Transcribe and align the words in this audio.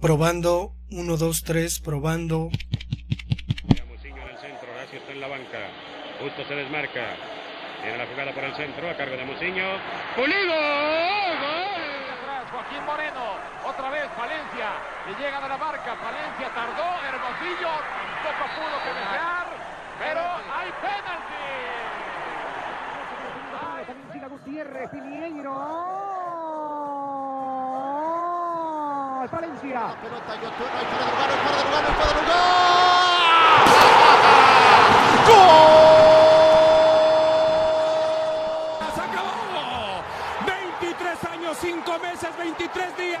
Probando, 0.00 0.72
1, 0.90 1.16
2, 1.16 1.42
3, 1.42 1.80
probando. 1.80 2.50
Muciño 3.88 4.22
en 4.22 4.28
el 4.28 4.38
centro, 4.38 4.70
Horacio 4.72 4.98
está 4.98 5.12
en 5.12 5.20
la 5.20 5.28
banca. 5.28 5.58
Justo 6.20 6.44
se 6.46 6.54
desmarca. 6.54 7.16
Tiene 7.82 7.98
la 7.98 8.06
jugada 8.06 8.32
por 8.32 8.44
el 8.44 8.54
centro, 8.56 8.90
a 8.90 8.96
cargo 8.96 9.16
de 9.16 9.24
Muciño. 9.24 9.64
¡Pulido! 10.14 10.52
¡Gol! 10.52 11.82
Atrás, 12.12 12.50
Joaquín 12.50 12.84
Moreno. 12.84 13.24
Otra 13.64 13.90
vez 13.90 14.08
Valencia. 14.16 14.68
Le 15.06 15.14
llega 15.16 15.40
de 15.40 15.48
la 15.48 15.56
marca. 15.56 15.94
Valencia 15.94 16.48
tardó. 16.54 16.88
Hermosillo 17.00 17.72
tampoco 18.22 18.44
pudo 18.52 18.76
cabecear. 18.84 19.46
Pero 19.98 20.20
hay 20.20 20.70
penalti. 20.82 21.26
Gutiérrez, 24.28 24.90
Piñeiro. 29.26 29.30
Valencia. 29.30 29.80
La 29.80 29.94
pelota 30.00 30.34
Yotun, 30.36 30.66
no 30.66 30.78
hay 30.78 30.86
fuera 30.86 31.04
de 31.04 31.10
lugar, 31.10 31.28
no 31.28 31.34
hay 31.34 31.40
fuera 31.42 31.56
de 31.56 31.64
lugar, 31.64 31.82
no 31.82 31.88
hay 31.88 31.94
fuera 31.94 32.12
de 32.12 32.16
lugar. 32.22 32.46
¡Gol! 35.26 35.74
¡Se 38.94 39.00
acabó! 39.00 40.02
23 40.46 41.24
años, 41.24 41.58
5 41.60 41.98
meses, 41.98 42.36
23 42.36 42.96
días. 42.96 43.20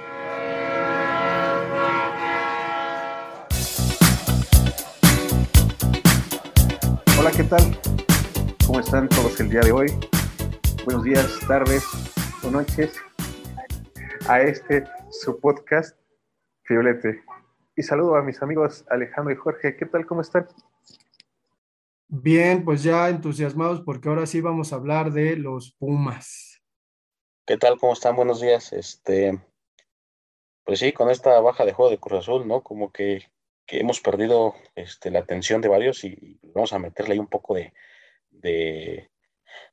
Tal? 7.51 7.77
¿Cómo 8.65 8.79
están 8.79 9.09
todos 9.09 9.37
el 9.41 9.49
día 9.49 9.59
de 9.59 9.73
hoy? 9.73 9.87
Buenos 10.85 11.03
días, 11.03 11.37
tardes 11.45 11.83
o 12.45 12.49
noches 12.49 12.95
a 14.29 14.39
este 14.39 14.85
su 15.09 15.37
podcast 15.37 15.99
Fiolete. 16.63 17.25
Y 17.75 17.83
saludo 17.83 18.15
a 18.15 18.21
mis 18.21 18.41
amigos 18.41 18.85
Alejandro 18.89 19.33
y 19.33 19.35
Jorge. 19.35 19.75
¿Qué 19.75 19.85
tal? 19.85 20.05
¿Cómo 20.05 20.21
están? 20.21 20.47
Bien, 22.07 22.63
pues 22.63 22.83
ya 22.83 23.09
entusiasmados 23.09 23.81
porque 23.81 24.07
ahora 24.07 24.25
sí 24.27 24.39
vamos 24.39 24.71
a 24.71 24.77
hablar 24.77 25.11
de 25.11 25.35
los 25.35 25.73
Pumas. 25.73 26.61
¿Qué 27.45 27.57
tal? 27.57 27.77
¿Cómo 27.77 27.91
están? 27.91 28.15
Buenos 28.15 28.39
días. 28.39 28.71
Este, 28.71 29.37
pues 30.63 30.79
sí, 30.79 30.93
con 30.93 31.09
esta 31.09 31.37
baja 31.41 31.65
de 31.65 31.73
juego 31.73 31.91
de 31.91 31.99
Cruz 31.99 32.19
Azul, 32.19 32.47
¿no? 32.47 32.61
Como 32.61 32.93
que, 32.93 33.29
que 33.65 33.79
hemos 33.79 34.01
perdido 34.01 34.55
este, 34.75 35.11
la 35.11 35.19
atención 35.19 35.61
de 35.61 35.69
varios 35.69 36.03
y 36.03 36.39
vamos 36.53 36.73
a 36.73 36.79
meterle 36.79 37.13
ahí 37.13 37.19
un 37.19 37.27
poco 37.27 37.53
de, 37.53 37.73
de, 38.29 39.09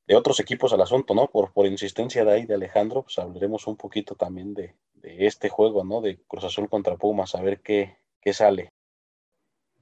de 0.06 0.16
otros 0.16 0.40
equipos 0.40 0.72
al 0.72 0.80
asunto, 0.80 1.14
¿no? 1.14 1.28
Por, 1.28 1.52
por 1.52 1.66
insistencia 1.66 2.24
de 2.24 2.32
ahí 2.32 2.46
de 2.46 2.54
Alejandro, 2.54 3.02
pues 3.02 3.18
hablaremos 3.18 3.66
un 3.66 3.76
poquito 3.76 4.14
también 4.14 4.54
de, 4.54 4.76
de 4.94 5.26
este 5.26 5.48
juego, 5.48 5.84
¿no? 5.84 6.00
De 6.00 6.20
Cruz 6.26 6.44
Azul 6.44 6.68
contra 6.68 6.96
Pumas, 6.96 7.34
a 7.34 7.42
ver 7.42 7.60
qué, 7.60 7.96
qué 8.20 8.32
sale. 8.32 8.68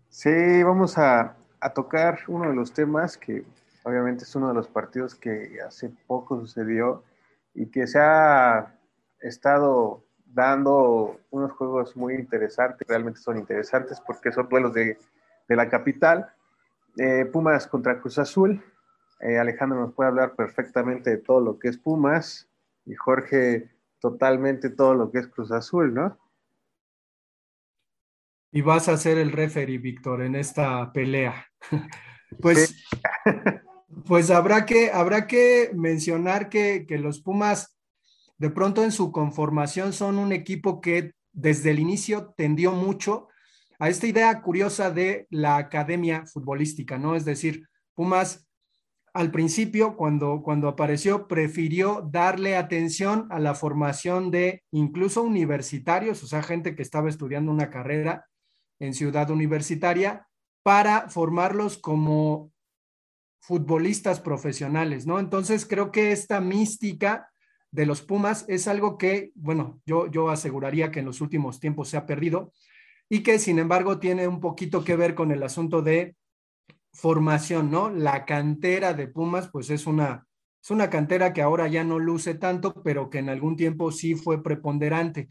Sí, 0.08 0.62
vamos 0.62 0.96
a, 0.98 1.36
a 1.60 1.74
tocar 1.74 2.20
uno 2.28 2.48
de 2.48 2.54
los 2.54 2.72
temas 2.72 3.18
que 3.18 3.44
obviamente 3.84 4.24
es 4.24 4.34
uno 4.34 4.48
de 4.48 4.54
los 4.54 4.68
partidos 4.68 5.14
que 5.14 5.58
hace 5.66 5.90
poco 6.06 6.40
sucedió 6.40 7.04
y 7.54 7.70
que 7.70 7.86
se 7.86 7.98
ha 7.98 8.78
estado 9.20 10.05
dando 10.36 11.18
unos 11.30 11.52
juegos 11.52 11.96
muy 11.96 12.14
interesantes, 12.14 12.86
realmente 12.86 13.18
son 13.20 13.38
interesantes 13.38 14.02
porque 14.06 14.30
son 14.30 14.46
duelos 14.50 14.74
de, 14.74 14.98
de 15.48 15.56
la 15.56 15.66
capital. 15.70 16.30
Eh, 16.98 17.24
Pumas 17.24 17.66
contra 17.66 17.98
Cruz 17.98 18.18
Azul. 18.18 18.62
Eh, 19.20 19.38
Alejandro 19.38 19.80
nos 19.80 19.94
puede 19.94 20.10
hablar 20.10 20.36
perfectamente 20.36 21.08
de 21.08 21.16
todo 21.16 21.40
lo 21.40 21.58
que 21.58 21.68
es 21.68 21.78
Pumas 21.78 22.50
y 22.84 22.94
Jorge 22.94 23.70
totalmente 23.98 24.68
todo 24.68 24.94
lo 24.94 25.10
que 25.10 25.20
es 25.20 25.26
Cruz 25.26 25.50
Azul, 25.52 25.94
¿no? 25.94 26.18
Y 28.52 28.60
vas 28.60 28.90
a 28.90 28.98
ser 28.98 29.16
el 29.16 29.32
referee, 29.32 29.78
Víctor, 29.78 30.20
en 30.20 30.36
esta 30.36 30.92
pelea. 30.92 31.46
pues, 32.42 32.68
sí. 32.68 33.00
pues 34.06 34.30
habrá 34.30 34.66
que, 34.66 34.90
habrá 34.90 35.26
que 35.26 35.70
mencionar 35.74 36.50
que, 36.50 36.84
que 36.86 36.98
los 36.98 37.22
Pumas 37.22 37.75
de 38.38 38.50
pronto 38.50 38.84
en 38.84 38.92
su 38.92 39.12
conformación 39.12 39.92
son 39.92 40.18
un 40.18 40.32
equipo 40.32 40.80
que 40.80 41.12
desde 41.32 41.70
el 41.70 41.78
inicio 41.78 42.34
tendió 42.36 42.72
mucho 42.72 43.28
a 43.78 43.88
esta 43.88 44.06
idea 44.06 44.40
curiosa 44.40 44.90
de 44.90 45.26
la 45.30 45.56
academia 45.56 46.24
futbolística, 46.26 46.98
¿no? 46.98 47.14
Es 47.14 47.24
decir, 47.24 47.66
Pumas 47.94 48.46
al 49.14 49.30
principio, 49.30 49.96
cuando, 49.96 50.42
cuando 50.42 50.68
apareció, 50.68 51.26
prefirió 51.26 52.06
darle 52.12 52.54
atención 52.54 53.26
a 53.30 53.38
la 53.38 53.54
formación 53.54 54.30
de 54.30 54.62
incluso 54.70 55.22
universitarios, 55.22 56.22
o 56.22 56.26
sea, 56.26 56.42
gente 56.42 56.76
que 56.76 56.82
estaba 56.82 57.08
estudiando 57.08 57.50
una 57.50 57.70
carrera 57.70 58.26
en 58.78 58.92
ciudad 58.92 59.30
universitaria, 59.30 60.28
para 60.62 61.08
formarlos 61.08 61.78
como 61.78 62.52
futbolistas 63.40 64.20
profesionales, 64.20 65.06
¿no? 65.06 65.18
Entonces, 65.18 65.64
creo 65.64 65.90
que 65.90 66.12
esta 66.12 66.42
mística 66.42 67.30
de 67.76 67.84
los 67.84 68.00
Pumas 68.00 68.46
es 68.48 68.68
algo 68.68 68.96
que, 68.96 69.32
bueno, 69.34 69.82
yo, 69.84 70.10
yo 70.10 70.30
aseguraría 70.30 70.90
que 70.90 71.00
en 71.00 71.04
los 71.04 71.20
últimos 71.20 71.60
tiempos 71.60 71.90
se 71.90 71.98
ha 71.98 72.06
perdido 72.06 72.54
y 73.10 73.22
que 73.22 73.38
sin 73.38 73.58
embargo 73.58 73.98
tiene 73.98 74.26
un 74.26 74.40
poquito 74.40 74.82
que 74.82 74.96
ver 74.96 75.14
con 75.14 75.30
el 75.30 75.42
asunto 75.42 75.82
de 75.82 76.16
formación, 76.94 77.70
¿no? 77.70 77.90
La 77.90 78.24
cantera 78.24 78.94
de 78.94 79.08
Pumas, 79.08 79.50
pues 79.52 79.68
es 79.68 79.86
una, 79.86 80.26
es 80.62 80.70
una 80.70 80.88
cantera 80.88 81.34
que 81.34 81.42
ahora 81.42 81.68
ya 81.68 81.84
no 81.84 81.98
luce 81.98 82.34
tanto, 82.34 82.82
pero 82.82 83.10
que 83.10 83.18
en 83.18 83.28
algún 83.28 83.56
tiempo 83.56 83.92
sí 83.92 84.14
fue 84.14 84.42
preponderante. 84.42 85.28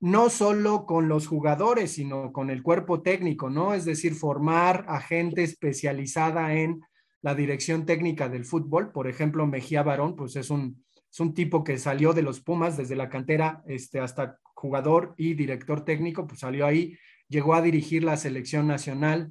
No 0.00 0.30
solo 0.30 0.86
con 0.86 1.08
los 1.08 1.28
jugadores, 1.28 1.92
sino 1.92 2.32
con 2.32 2.50
el 2.50 2.64
cuerpo 2.64 3.02
técnico, 3.02 3.50
¿no? 3.50 3.72
Es 3.72 3.84
decir, 3.84 4.16
formar 4.16 4.84
a 4.88 5.00
gente 5.00 5.44
especializada 5.44 6.54
en 6.54 6.80
la 7.22 7.36
dirección 7.36 7.86
técnica 7.86 8.28
del 8.28 8.44
fútbol. 8.44 8.90
Por 8.90 9.06
ejemplo, 9.06 9.46
Mejía 9.46 9.84
Barón, 9.84 10.16
pues 10.16 10.34
es 10.34 10.50
un, 10.50 10.83
es 11.14 11.20
un 11.20 11.32
tipo 11.32 11.62
que 11.62 11.78
salió 11.78 12.12
de 12.12 12.22
los 12.22 12.40
Pumas 12.40 12.76
desde 12.76 12.96
la 12.96 13.08
cantera 13.08 13.62
este, 13.68 14.00
hasta 14.00 14.40
jugador 14.52 15.14
y 15.16 15.34
director 15.34 15.84
técnico, 15.84 16.26
pues 16.26 16.40
salió 16.40 16.66
ahí, 16.66 16.98
llegó 17.28 17.54
a 17.54 17.62
dirigir 17.62 18.02
la 18.02 18.16
selección 18.16 18.66
nacional. 18.66 19.30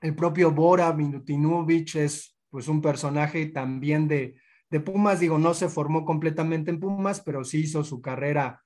El 0.00 0.14
propio 0.14 0.52
Bora 0.52 0.92
Minutinovich 0.92 1.96
es 1.96 2.38
pues 2.48 2.68
un 2.68 2.80
personaje 2.80 3.46
también 3.46 4.06
de, 4.06 4.36
de 4.70 4.78
Pumas, 4.78 5.18
digo, 5.18 5.36
no 5.36 5.52
se 5.52 5.68
formó 5.68 6.04
completamente 6.04 6.70
en 6.70 6.78
Pumas, 6.78 7.20
pero 7.22 7.42
sí 7.42 7.62
hizo 7.62 7.82
su 7.82 8.00
carrera 8.00 8.62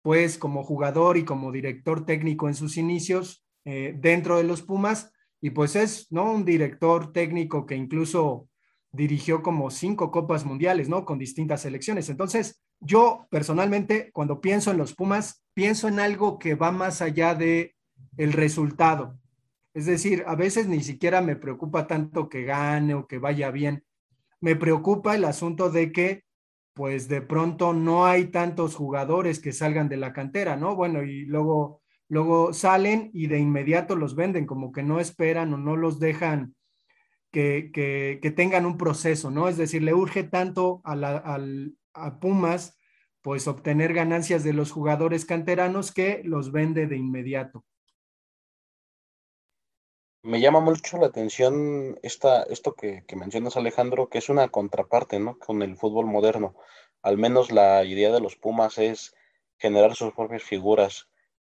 pues 0.00 0.38
como 0.38 0.64
jugador 0.64 1.18
y 1.18 1.26
como 1.26 1.52
director 1.52 2.06
técnico 2.06 2.48
en 2.48 2.54
sus 2.54 2.78
inicios 2.78 3.44
eh, 3.66 3.94
dentro 3.98 4.38
de 4.38 4.44
los 4.44 4.62
Pumas 4.62 5.12
y 5.42 5.50
pues 5.50 5.76
es, 5.76 6.10
¿no? 6.10 6.32
Un 6.32 6.46
director 6.46 7.12
técnico 7.12 7.66
que 7.66 7.74
incluso 7.74 8.48
dirigió 8.92 9.42
como 9.42 9.70
cinco 9.70 10.10
copas 10.10 10.44
mundiales, 10.44 10.88
¿no? 10.88 11.04
Con 11.04 11.18
distintas 11.18 11.62
selecciones. 11.62 12.08
Entonces, 12.08 12.62
yo 12.80 13.26
personalmente, 13.30 14.10
cuando 14.12 14.40
pienso 14.40 14.70
en 14.70 14.78
los 14.78 14.94
Pumas, 14.94 15.42
pienso 15.54 15.88
en 15.88 16.00
algo 16.00 16.38
que 16.38 16.54
va 16.54 16.72
más 16.72 17.02
allá 17.02 17.34
de 17.34 17.74
el 18.16 18.32
resultado. 18.32 19.18
Es 19.74 19.86
decir, 19.86 20.24
a 20.26 20.34
veces 20.34 20.68
ni 20.68 20.82
siquiera 20.82 21.20
me 21.20 21.36
preocupa 21.36 21.86
tanto 21.86 22.28
que 22.28 22.44
gane 22.44 22.94
o 22.94 23.06
que 23.06 23.18
vaya 23.18 23.50
bien. 23.50 23.84
Me 24.40 24.56
preocupa 24.56 25.14
el 25.14 25.24
asunto 25.24 25.70
de 25.70 25.92
que, 25.92 26.24
pues 26.72 27.08
de 27.08 27.20
pronto 27.22 27.72
no 27.74 28.06
hay 28.06 28.26
tantos 28.26 28.74
jugadores 28.74 29.40
que 29.40 29.52
salgan 29.52 29.88
de 29.88 29.98
la 29.98 30.12
cantera, 30.12 30.56
¿no? 30.56 30.76
Bueno, 30.76 31.02
y 31.02 31.26
luego, 31.26 31.82
luego 32.08 32.52
salen 32.52 33.10
y 33.12 33.26
de 33.26 33.38
inmediato 33.38 33.96
los 33.96 34.14
venden, 34.14 34.46
como 34.46 34.72
que 34.72 34.82
no 34.82 35.00
esperan 35.00 35.52
o 35.52 35.58
no 35.58 35.76
los 35.76 35.98
dejan 35.98 36.54
que, 37.36 38.32
tengan 38.34 38.64
un 38.64 38.78
proceso, 38.78 39.30
¿no? 39.30 39.48
Es 39.48 39.58
decir, 39.58 39.82
le 39.82 39.92
urge 39.92 40.24
tanto 40.24 40.80
a, 40.84 40.96
la, 40.96 41.18
al, 41.18 41.76
a, 41.92 42.18
Pumas, 42.18 42.78
pues 43.20 43.46
obtener 43.46 43.92
ganancias 43.92 44.42
de 44.42 44.54
los 44.54 44.72
jugadores 44.72 45.26
canteranos 45.26 45.92
que 45.92 46.22
los 46.24 46.50
vende 46.50 46.86
de 46.86 46.96
inmediato. 46.96 47.64
Me 50.22 50.40
llama 50.40 50.60
mucho 50.60 50.96
la 50.96 51.06
atención 51.06 51.98
esta, 52.02 52.42
esto 52.44 52.74
que, 52.74 53.04
que 53.06 53.16
mencionas, 53.16 53.56
Alejandro, 53.56 54.08
que 54.08 54.18
es 54.18 54.28
una 54.28 54.48
contraparte, 54.48 55.20
¿no? 55.20 55.38
Con 55.38 55.62
el 55.62 55.76
fútbol 55.76 56.06
moderno. 56.06 56.56
Al 57.02 57.18
menos 57.18 57.52
la 57.52 57.84
idea 57.84 58.10
de 58.12 58.20
los 58.20 58.36
Pumas 58.36 58.78
es 58.78 59.14
generar 59.58 59.94
sus 59.94 60.14
propias 60.14 60.42
figuras, 60.42 61.08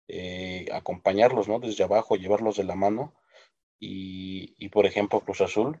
eh, 0.08 0.66
acompañarlos, 0.72 1.48
¿no? 1.48 1.60
Desde 1.60 1.84
abajo, 1.84 2.16
llevarlos 2.16 2.56
de 2.56 2.64
la 2.64 2.76
mano 2.76 3.14
y, 3.78 4.54
y, 4.58 4.68
por 4.70 4.86
ejemplo 4.86 5.20
Cruz 5.20 5.40
Azul, 5.40 5.80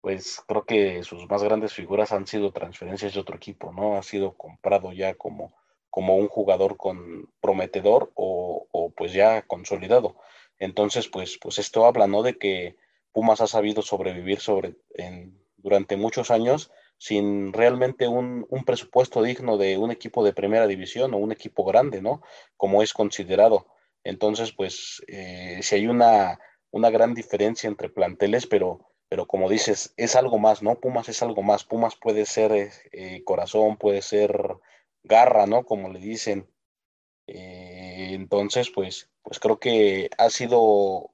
pues 0.00 0.42
creo 0.46 0.64
que 0.66 1.02
sus 1.02 1.28
más 1.28 1.42
grandes 1.42 1.72
figuras 1.72 2.12
han 2.12 2.26
sido 2.26 2.52
transferencias 2.52 3.14
de 3.14 3.20
otro 3.20 3.36
equipo, 3.36 3.72
¿no? 3.72 3.96
Ha 3.96 4.02
sido 4.02 4.36
comprado 4.36 4.92
ya 4.92 5.14
como, 5.14 5.54
como 5.90 6.16
un 6.16 6.28
jugador 6.28 6.76
con 6.76 7.30
prometedor 7.40 8.12
o, 8.14 8.66
o 8.70 8.90
pues 8.90 9.12
ya 9.12 9.42
consolidado. 9.42 10.16
Entonces, 10.58 11.08
pues, 11.08 11.38
pues 11.40 11.58
esto 11.58 11.86
habla, 11.86 12.06
¿no? 12.06 12.22
De 12.22 12.36
que 12.38 12.76
Pumas 13.12 13.40
ha 13.40 13.46
sabido 13.46 13.80
sobrevivir 13.82 14.40
sobre, 14.40 14.74
durante 15.56 15.96
muchos 15.96 16.30
años 16.30 16.70
sin 16.98 17.52
realmente 17.52 18.08
un, 18.08 18.46
un, 18.48 18.64
presupuesto 18.64 19.22
digno 19.22 19.56
de 19.56 19.78
un 19.78 19.90
equipo 19.90 20.24
de 20.24 20.32
primera 20.32 20.66
división 20.66 21.14
o 21.14 21.18
un 21.18 21.32
equipo 21.32 21.64
grande, 21.64 22.02
¿no? 22.02 22.22
Como 22.56 22.82
es 22.82 22.92
considerado. 22.92 23.66
Entonces, 24.04 24.52
pues, 24.52 25.02
eh, 25.08 25.60
si 25.62 25.76
hay 25.76 25.86
una, 25.86 26.38
una 26.74 26.90
gran 26.90 27.14
diferencia 27.14 27.68
entre 27.68 27.88
planteles, 27.88 28.48
pero, 28.48 28.80
pero 29.08 29.26
como 29.26 29.48
dices, 29.48 29.94
es 29.96 30.16
algo 30.16 30.40
más, 30.40 30.60
¿no? 30.60 30.80
Pumas 30.80 31.08
es 31.08 31.22
algo 31.22 31.40
más. 31.40 31.64
Pumas 31.64 31.94
puede 31.94 32.26
ser 32.26 32.50
eh, 32.90 33.22
corazón, 33.24 33.76
puede 33.76 34.02
ser 34.02 34.56
garra, 35.04 35.46
¿no? 35.46 35.64
Como 35.64 35.88
le 35.90 36.00
dicen. 36.00 36.48
Eh, 37.28 38.08
entonces, 38.10 38.70
pues, 38.70 39.08
pues 39.22 39.38
creo 39.38 39.60
que 39.60 40.10
ha 40.18 40.30
sido 40.30 41.12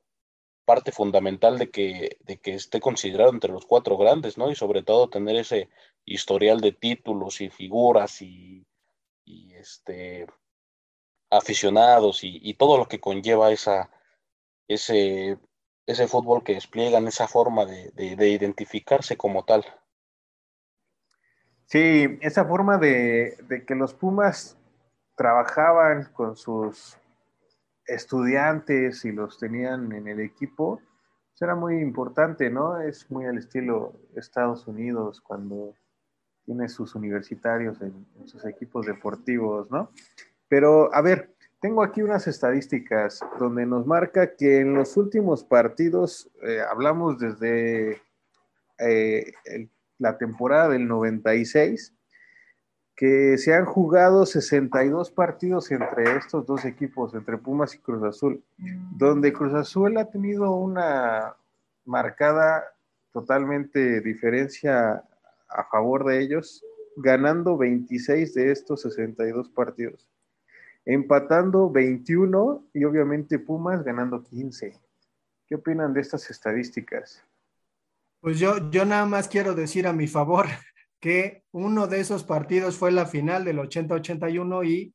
parte 0.65 0.93
fundamental 0.93 1.59
de 1.59 1.71
que, 1.71 2.17
de 2.21 2.39
que 2.39 2.55
esté 2.55 2.81
considerado 2.81 3.31
entre 3.31 3.53
los 3.53 3.67
cuatro 3.67 3.99
grandes, 3.99 4.39
¿no? 4.39 4.51
Y 4.51 4.55
sobre 4.55 4.83
todo 4.83 5.11
tener 5.11 5.37
ese 5.37 5.69
historial 6.07 6.63
de 6.63 6.73
títulos 6.73 7.43
y 7.43 7.51
figuras 7.51 8.23
y, 8.23 8.67
y 9.27 9.53
este 9.55 10.27
aficionados 11.31 12.25
y, 12.25 12.41
y, 12.43 12.55
todo 12.55 12.79
lo 12.79 12.89
que 12.89 12.99
conlleva 13.01 13.53
esa, 13.53 13.91
ese, 14.69 15.39
ese 15.87 16.07
fútbol 16.07 16.45
que 16.45 16.55
despliegan, 16.55 17.07
esa 17.07 17.27
forma 17.27 17.65
de, 17.67 17.91
de, 17.95 18.17
de 18.17 18.29
identificarse 18.29 19.17
como 19.17 19.45
tal. 19.45 19.65
Sí, 21.71 22.19
esa 22.21 22.45
forma 22.45 22.79
de, 22.79 23.65
que 23.65 23.77
los 23.77 23.95
Pumas 23.95 24.59
trabajaban 25.17 26.11
con 26.13 26.37
sus 26.37 26.97
estudiantes 27.87 29.05
y 29.05 29.13
los 29.13 29.39
tenían 29.39 29.93
en 29.93 30.09
el 30.09 30.19
equipo, 30.19 30.81
pues 31.31 31.43
era 31.43 31.55
muy 31.55 31.79
importante, 31.79 32.51
¿no? 32.51 32.81
Es 32.81 33.09
muy 33.09 33.27
al 33.27 33.39
estilo 33.39 33.93
Estados 34.17 34.67
Unidos 34.67 35.21
cuando 35.21 35.77
tiene 36.45 36.69
sus 36.69 36.97
universitarios 36.97 37.81
en, 37.83 38.05
en 38.19 38.27
sus 38.27 38.45
equipos 38.47 38.87
deportivos, 38.87 39.71
¿no? 39.71 39.93
Pero, 40.49 40.93
a 40.93 41.01
ver, 41.03 41.37
tengo 41.61 41.83
aquí 41.83 42.03
unas 42.03 42.27
estadísticas 42.27 43.21
donde 43.39 43.67
nos 43.67 43.87
marca 43.87 44.35
que 44.35 44.61
en 44.61 44.75
los 44.75 44.97
últimos 44.97 45.45
partidos, 45.45 46.31
eh, 46.43 46.61
hablamos 46.69 47.19
desde 47.19 48.01
eh, 48.79 49.33
la 49.99 50.17
temporada 50.17 50.71
del 50.71 50.89
96, 50.89 51.95
que 52.97 53.39
se 53.39 53.55
han 53.55 53.65
jugado 53.65 54.27
62 54.27 55.11
partidos 55.11 55.71
entre 55.71 56.17
estos 56.17 56.47
dos 56.47 56.65
equipos, 56.65 57.15
entre 57.15 57.39
Pumas 57.39 57.75
y 57.75 57.79
Cruz 57.79 58.03
Azul, 58.03 58.43
donde 58.97 59.33
Cruz 59.33 59.55
Azul 59.55 59.97
ha 59.97 60.11
tenido 60.11 60.55
una 60.55 61.35
marcada 61.85 62.65
totalmente 63.13 64.01
diferencia 64.01 65.03
a 65.49 65.65
favor 65.71 66.05
de 66.05 66.21
ellos, 66.21 66.63
ganando 66.97 67.57
26 67.57 68.35
de 68.35 68.53
estos 68.53 68.83
62 68.83 69.49
partidos, 69.49 70.07
empatando 70.93 71.71
21 71.71 72.65
y 72.75 72.85
obviamente 72.85 73.39
Pumas 73.39 73.85
ganando 73.85 74.25
15. 74.25 74.77
¿Qué 75.47 75.55
opinan 75.55 75.95
de 75.95 76.01
estas 76.01 76.29
estadísticas? 76.31 77.25
Pues 78.21 78.41
yo, 78.41 78.71
yo 78.71 78.85
nada 78.85 79.07
más 79.07 79.29
quiero 79.29 79.55
decir 79.55 79.87
a 79.87 79.93
mi 79.93 80.09
favor 80.09 80.47
que 81.01 81.45
uno 81.53 81.87
de 81.87 82.01
esos 82.01 82.25
partidos 82.25 82.77
fue 82.77 82.91
la 82.91 83.07
final 83.07 83.45
del 83.45 83.59
80-81 83.59 84.67
y 84.67 84.95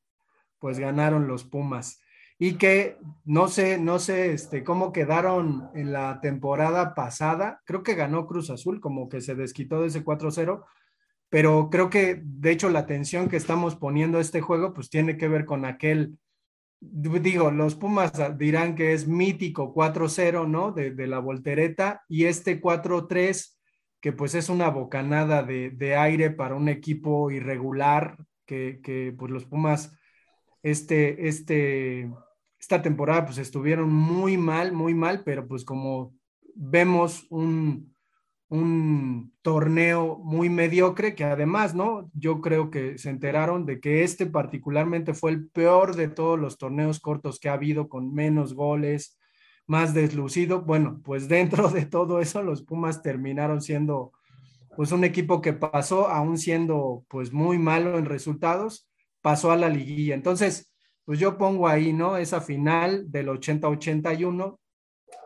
pues 0.59 0.79
ganaron 0.79 1.27
los 1.27 1.45
Pumas. 1.45 2.01
Y 2.37 2.55
que 2.55 2.97
no 3.23 3.47
sé, 3.47 3.79
no 3.79 3.97
sé 3.97 4.33
este, 4.33 4.65
cómo 4.65 4.91
quedaron 4.91 5.69
en 5.75 5.93
la 5.93 6.19
temporada 6.19 6.93
pasada. 6.93 7.61
Creo 7.63 7.83
que 7.83 7.95
ganó 7.95 8.27
Cruz 8.27 8.49
Azul, 8.49 8.81
como 8.81 9.07
que 9.07 9.21
se 9.21 9.35
desquitó 9.35 9.81
de 9.81 9.87
ese 9.87 10.03
4-0, 10.03 10.65
pero 11.35 11.69
creo 11.69 11.89
que 11.89 12.21
de 12.23 12.51
hecho 12.51 12.69
la 12.69 12.79
atención 12.79 13.27
que 13.27 13.35
estamos 13.35 13.75
poniendo 13.75 14.19
a 14.19 14.21
este 14.21 14.39
juego 14.39 14.73
pues 14.73 14.89
tiene 14.89 15.17
que 15.17 15.27
ver 15.27 15.43
con 15.43 15.65
aquel, 15.65 16.17
digo, 16.79 17.51
los 17.51 17.75
Pumas 17.75 18.13
dirán 18.37 18.73
que 18.73 18.93
es 18.93 19.05
mítico 19.05 19.73
4-0, 19.73 20.47
¿no? 20.47 20.71
De, 20.71 20.95
la 21.07 21.19
voltereta 21.19 22.05
y 22.07 22.23
este 22.23 22.61
4-3 22.61 23.57
que 23.99 24.13
pues 24.13 24.33
es 24.33 24.47
una 24.47 24.69
bocanada 24.69 25.43
de, 25.43 25.71
de 25.71 25.97
aire 25.97 26.29
para 26.29 26.55
un 26.55 26.69
equipo 26.69 27.29
irregular, 27.29 28.15
que, 28.45 28.79
que, 28.81 29.13
pues 29.19 29.29
los 29.29 29.43
Pumas 29.43 29.91
este, 30.63 31.27
este, 31.27 32.09
esta 32.57 32.81
temporada 32.81 33.25
pues 33.25 33.39
estuvieron 33.39 33.91
muy 33.91 34.37
mal, 34.37 34.71
muy 34.71 34.93
mal, 34.93 35.21
pero 35.25 35.45
pues 35.49 35.65
como 35.65 36.13
vemos 36.55 37.27
un, 37.29 37.93
un 38.55 39.33
torneo 39.41 40.17
muy 40.17 40.49
mediocre 40.49 41.15
que 41.15 41.23
además, 41.23 41.75
¿no? 41.75 42.09
Yo 42.13 42.41
creo 42.41 42.71
que 42.71 42.97
se 42.97 43.09
enteraron 43.09 43.65
de 43.65 43.79
que 43.79 44.03
este 44.03 44.25
particularmente 44.25 45.13
fue 45.13 45.31
el 45.31 45.47
peor 45.49 45.95
de 45.95 46.07
todos 46.07 46.39
los 46.39 46.57
torneos 46.57 46.99
cortos 46.99 47.39
que 47.39 47.49
ha 47.49 47.53
habido 47.53 47.89
con 47.89 48.13
menos 48.13 48.53
goles, 48.53 49.17
más 49.67 49.93
deslucido. 49.93 50.61
Bueno, 50.61 51.01
pues 51.03 51.27
dentro 51.29 51.69
de 51.69 51.85
todo 51.85 52.19
eso 52.19 52.41
los 52.43 52.63
Pumas 52.63 53.01
terminaron 53.01 53.61
siendo 53.61 54.13
pues 54.75 54.91
un 54.91 55.03
equipo 55.03 55.41
que 55.41 55.53
pasó, 55.53 56.09
aún 56.09 56.37
siendo 56.37 57.05
pues 57.07 57.31
muy 57.31 57.57
malo 57.57 57.97
en 57.97 58.05
resultados, 58.05 58.89
pasó 59.21 59.51
a 59.51 59.55
la 59.55 59.69
liguilla. 59.69 60.15
Entonces, 60.15 60.73
pues 61.05 61.19
yo 61.19 61.37
pongo 61.37 61.67
ahí, 61.67 61.93
¿no? 61.93 62.17
Esa 62.17 62.41
final 62.41 63.09
del 63.11 63.29
80-81 63.29 64.59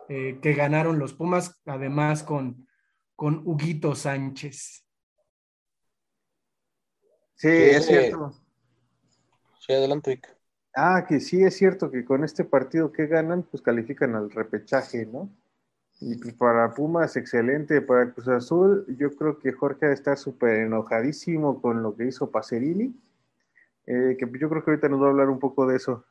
eh, 0.08 0.38
que 0.40 0.52
ganaron 0.54 0.98
los 0.98 1.14
Pumas, 1.14 1.60
además 1.66 2.22
con, 2.22 2.66
con 3.20 3.46
Huguito 3.46 3.94
Sánchez. 3.94 4.82
Sí, 7.34 7.48
es 7.48 7.84
cierto. 7.84 8.32
Sí, 9.58 9.74
adelante, 9.74 10.22
Ah, 10.74 11.04
que 11.06 11.20
sí 11.20 11.42
es 11.42 11.54
cierto 11.54 11.90
que 11.90 12.02
con 12.02 12.24
este 12.24 12.44
partido 12.44 12.90
que 12.90 13.06
ganan, 13.06 13.42
pues 13.42 13.62
califican 13.62 14.14
al 14.14 14.30
repechaje, 14.30 15.04
¿no? 15.04 15.28
Y 16.00 16.16
pues 16.16 16.32
para 16.32 16.72
Pumas, 16.72 17.14
excelente. 17.18 17.82
Para 17.82 18.10
Cruz 18.10 18.26
Azul, 18.28 18.86
yo 18.98 19.10
creo 19.10 19.38
que 19.38 19.52
Jorge 19.52 19.84
ha 19.84 19.88
de 19.90 19.96
estar 19.96 20.16
súper 20.16 20.60
enojadísimo 20.60 21.60
con 21.60 21.82
lo 21.82 21.94
que 21.94 22.06
hizo 22.06 22.30
Pacerini. 22.30 22.98
Eh, 23.84 24.16
que 24.18 24.26
yo 24.38 24.48
creo 24.48 24.64
que 24.64 24.70
ahorita 24.70 24.88
nos 24.88 25.02
va 25.02 25.08
a 25.08 25.10
hablar 25.10 25.28
un 25.28 25.40
poco 25.40 25.66
de 25.66 25.76
eso. 25.76 26.06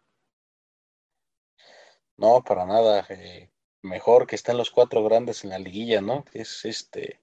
No, 2.17 2.43
para 2.43 2.67
nada. 2.67 3.03
Eh, 3.09 3.49
mejor 3.81 4.27
que 4.27 4.36
estén 4.36 4.57
los 4.57 4.71
cuatro 4.71 5.03
grandes 5.03 5.43
en 5.43 5.51
la 5.51 5.59
liguilla, 5.59 6.01
¿no? 6.01 6.25
Es 6.33 6.65
este. 6.65 7.19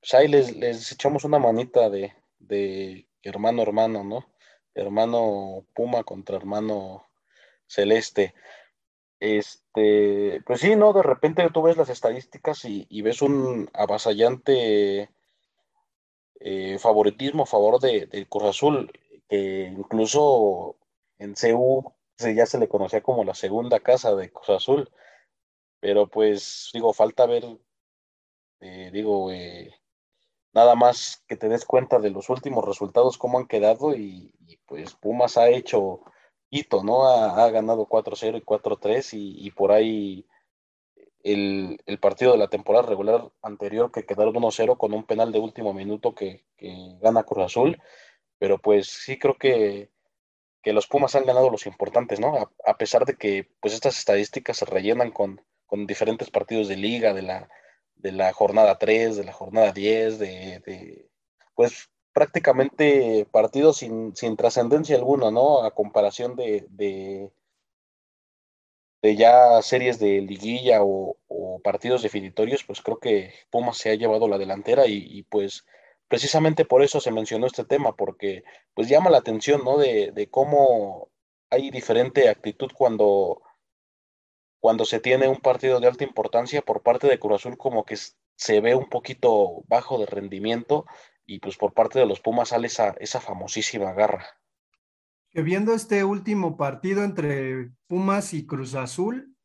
Pues 0.00 0.14
ahí 0.14 0.28
les, 0.28 0.56
les 0.56 0.92
echamos 0.92 1.24
una 1.24 1.38
manita 1.38 1.90
de, 1.90 2.14
de 2.38 3.06
hermano 3.22 3.62
hermano, 3.62 4.04
¿no? 4.04 4.26
hermano 4.76 5.66
Puma 5.74 6.04
contra 6.04 6.36
hermano 6.36 7.06
Celeste. 7.66 8.34
Este, 9.18 10.42
pues 10.46 10.60
sí, 10.60 10.76
¿no? 10.76 10.92
De 10.92 11.02
repente 11.02 11.48
tú 11.52 11.62
ves 11.62 11.76
las 11.76 11.88
estadísticas 11.88 12.64
y, 12.64 13.02
ves 13.02 13.22
un 13.22 13.70
avasallante 13.72 15.08
eh, 16.40 16.78
favoritismo 16.78 17.44
a 17.44 17.46
favor 17.46 17.80
de, 17.80 18.06
de, 18.06 18.26
Cruz 18.26 18.44
Azul, 18.44 18.92
que 19.28 19.72
incluso 19.76 20.76
en 21.18 21.34
CU 21.34 21.92
ya 22.18 22.44
se 22.46 22.58
le 22.58 22.68
conocía 22.68 23.02
como 23.02 23.24
la 23.24 23.34
segunda 23.34 23.80
casa 23.80 24.14
de 24.14 24.30
Cruz 24.30 24.50
Azul, 24.50 24.90
pero 25.86 26.08
pues 26.08 26.70
digo, 26.74 26.92
falta 26.92 27.26
ver, 27.26 27.44
eh, 28.58 28.90
digo, 28.92 29.30
eh, 29.30 29.72
nada 30.52 30.74
más 30.74 31.22
que 31.28 31.36
te 31.36 31.48
des 31.48 31.64
cuenta 31.64 32.00
de 32.00 32.10
los 32.10 32.28
últimos 32.28 32.64
resultados, 32.64 33.16
cómo 33.16 33.38
han 33.38 33.46
quedado 33.46 33.94
y, 33.94 34.34
pues 34.66 34.94
Pumas 34.96 35.36
ha 35.36 35.48
hecho 35.48 36.00
hito, 36.50 36.82
¿no? 36.82 37.06
Ha, 37.06 37.44
ha 37.44 37.50
ganado 37.50 37.86
4-0 37.86 38.36
y 38.36 38.40
4-3 38.40 39.12
y, 39.12 39.46
y, 39.46 39.52
por 39.52 39.70
ahí 39.70 40.26
el, 41.22 41.80
el, 41.86 42.00
partido 42.00 42.32
de 42.32 42.38
la 42.38 42.48
temporada 42.48 42.84
regular 42.84 43.30
anterior 43.40 43.92
que 43.92 44.04
quedaron 44.04 44.34
1-0 44.34 44.76
con 44.78 44.92
un 44.92 45.04
penal 45.04 45.30
de 45.30 45.38
último 45.38 45.72
minuto 45.72 46.16
que, 46.16 46.46
que, 46.56 46.98
gana 47.00 47.22
Cruz 47.22 47.44
Azul, 47.44 47.80
pero 48.40 48.58
pues 48.58 48.88
sí 48.88 49.20
creo 49.20 49.36
que, 49.38 49.92
que 50.62 50.72
los 50.72 50.88
Pumas 50.88 51.14
han 51.14 51.26
ganado 51.26 51.48
los 51.48 51.64
importantes, 51.64 52.18
¿no? 52.18 52.34
A, 52.38 52.50
a, 52.66 52.76
pesar 52.76 53.04
de 53.04 53.14
que 53.16 53.48
pues 53.60 53.72
estas 53.72 53.96
estadísticas 53.96 54.56
se 54.56 54.64
rellenan 54.64 55.12
con, 55.12 55.40
con 55.66 55.86
diferentes 55.86 56.30
partidos 56.30 56.68
de 56.68 56.76
liga, 56.76 57.12
de 57.14 57.22
la, 57.22 57.48
de 57.96 58.12
la 58.12 58.32
jornada 58.32 58.78
3, 58.78 59.16
de 59.16 59.24
la 59.24 59.32
jornada 59.32 59.72
10, 59.72 60.18
de, 60.18 60.60
de 60.64 61.08
pues 61.54 61.90
prácticamente 62.16 63.26
partidos 63.30 63.76
sin, 63.76 64.16
sin 64.16 64.36
trascendencia 64.36 64.96
alguna, 64.96 65.30
¿no? 65.30 65.62
A 65.64 65.74
comparación 65.74 66.34
de, 66.34 66.66
de, 66.70 67.30
de 69.02 69.16
ya 69.16 69.60
series 69.60 69.98
de 69.98 70.22
liguilla 70.22 70.78
o, 70.82 71.18
partidos 71.62 72.02
definitorios, 72.02 72.64
pues 72.64 72.80
creo 72.80 72.98
que 72.98 73.34
Pumas 73.50 73.76
se 73.76 73.90
ha 73.90 73.94
llevado 73.94 74.28
la 74.28 74.38
delantera 74.38 74.86
y, 74.86 75.24
pues 75.24 75.66
precisamente 76.08 76.64
por 76.64 76.82
eso 76.82 77.00
se 77.00 77.10
mencionó 77.10 77.46
este 77.46 77.64
tema, 77.64 77.94
porque 77.94 78.44
pues 78.72 78.88
llama 78.88 79.10
la 79.10 79.18
atención, 79.18 79.62
¿no? 79.62 79.76
De, 79.76 80.10
de 80.12 80.30
cómo 80.30 81.10
hay 81.50 81.70
diferente 81.70 82.30
actitud 82.30 82.70
cuando, 82.72 83.42
cuando 84.60 84.84
se 84.84 85.00
tiene 85.00 85.28
un 85.28 85.36
partido 85.36 85.80
de 85.80 85.86
alta 85.86 86.04
importancia 86.04 86.62
por 86.62 86.82
parte 86.82 87.06
de 87.06 87.18
Cruz 87.18 87.40
Azul, 87.40 87.56
como 87.56 87.84
que 87.84 87.96
se 88.36 88.60
ve 88.60 88.74
un 88.74 88.88
poquito 88.88 89.64
bajo 89.68 89.98
de 89.98 90.06
rendimiento 90.06 90.86
y 91.24 91.40
pues 91.40 91.56
por 91.56 91.72
parte 91.72 91.98
de 91.98 92.06
los 92.06 92.20
Pumas 92.20 92.50
sale 92.50 92.68
esa, 92.68 92.94
esa 93.00 93.20
famosísima 93.20 93.92
garra. 93.92 94.24
Que 95.30 95.42
viendo 95.42 95.74
este 95.74 96.04
último 96.04 96.56
partido 96.56 97.02
entre 97.02 97.70
Pumas 97.88 98.32
y 98.32 98.46
Cruz 98.46 98.74
Azul, 98.74 99.36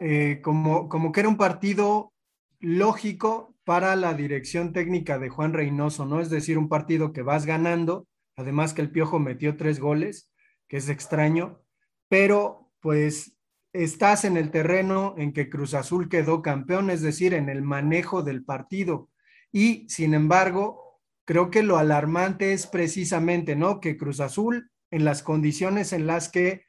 eh, 0.00 0.40
como, 0.42 0.88
como 0.88 1.12
que 1.12 1.20
era 1.20 1.28
un 1.28 1.36
partido 1.36 2.12
lógico 2.58 3.54
para 3.64 3.94
la 3.96 4.14
dirección 4.14 4.72
técnica 4.72 5.18
de 5.18 5.28
Juan 5.28 5.52
Reynoso, 5.52 6.06
¿no? 6.06 6.20
Es 6.20 6.30
decir, 6.30 6.58
un 6.58 6.68
partido 6.68 7.12
que 7.12 7.22
vas 7.22 7.46
ganando, 7.46 8.06
además 8.36 8.74
que 8.74 8.82
el 8.82 8.90
Piojo 8.90 9.18
metió 9.18 9.56
tres 9.56 9.78
goles, 9.78 10.30
que 10.68 10.78
es 10.78 10.88
extraño, 10.88 11.62
pero 12.08 12.70
pues 12.80 13.36
estás 13.72 14.24
en 14.24 14.36
el 14.36 14.50
terreno 14.50 15.14
en 15.16 15.32
que 15.32 15.48
Cruz 15.48 15.74
Azul 15.74 16.08
quedó 16.08 16.42
campeón, 16.42 16.90
es 16.90 17.00
decir, 17.00 17.34
en 17.34 17.48
el 17.48 17.62
manejo 17.62 18.22
del 18.22 18.44
partido. 18.44 19.08
Y 19.50 19.88
sin 19.88 20.14
embargo, 20.14 21.00
creo 21.24 21.50
que 21.50 21.62
lo 21.62 21.78
alarmante 21.78 22.52
es 22.52 22.66
precisamente, 22.66 23.56
¿no? 23.56 23.80
Que 23.80 23.96
Cruz 23.96 24.20
Azul, 24.20 24.70
en 24.90 25.04
las 25.04 25.22
condiciones 25.22 25.92
en 25.92 26.06
las 26.06 26.28
que 26.28 26.64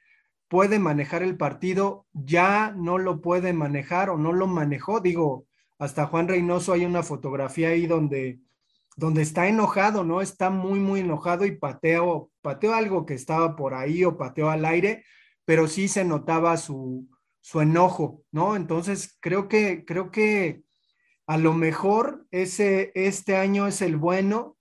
puede 0.47 0.79
manejar 0.79 1.23
el 1.23 1.35
partido, 1.35 2.05
ya 2.13 2.73
no 2.75 2.97
lo 2.97 3.21
puede 3.21 3.53
manejar 3.53 4.09
o 4.09 4.17
no 4.17 4.33
lo 4.33 4.47
manejó. 4.47 4.99
Digo, 4.99 5.45
hasta 5.79 6.05
Juan 6.05 6.27
Reynoso 6.27 6.73
hay 6.73 6.85
una 6.85 7.03
fotografía 7.03 7.69
ahí 7.69 7.87
donde, 7.87 8.39
donde 8.95 9.23
está 9.23 9.47
enojado, 9.47 10.03
¿no? 10.03 10.21
Está 10.21 10.49
muy, 10.49 10.79
muy 10.79 11.01
enojado 11.01 11.45
y 11.45 11.57
pateó, 11.57 12.29
pateó 12.41 12.73
algo 12.75 13.05
que 13.05 13.15
estaba 13.15 13.55
por 13.55 13.73
ahí 13.73 14.05
o 14.05 14.17
pateó 14.17 14.49
al 14.49 14.63
aire 14.65 15.03
pero 15.45 15.67
sí 15.67 15.87
se 15.87 16.05
notaba 16.05 16.57
su, 16.57 17.07
su 17.41 17.61
enojo, 17.61 18.23
¿no? 18.31 18.55
Entonces, 18.55 19.17
creo 19.19 19.47
que, 19.47 19.83
creo 19.85 20.11
que 20.11 20.63
a 21.27 21.37
lo 21.37 21.53
mejor 21.53 22.25
ese, 22.31 22.91
este 22.95 23.35
año 23.35 23.67
es 23.67 23.81
el 23.81 23.97
bueno, 23.97 24.57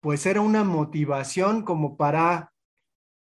pues 0.00 0.26
era 0.26 0.40
una 0.40 0.64
motivación 0.64 1.62
como 1.62 1.96
para, 1.96 2.52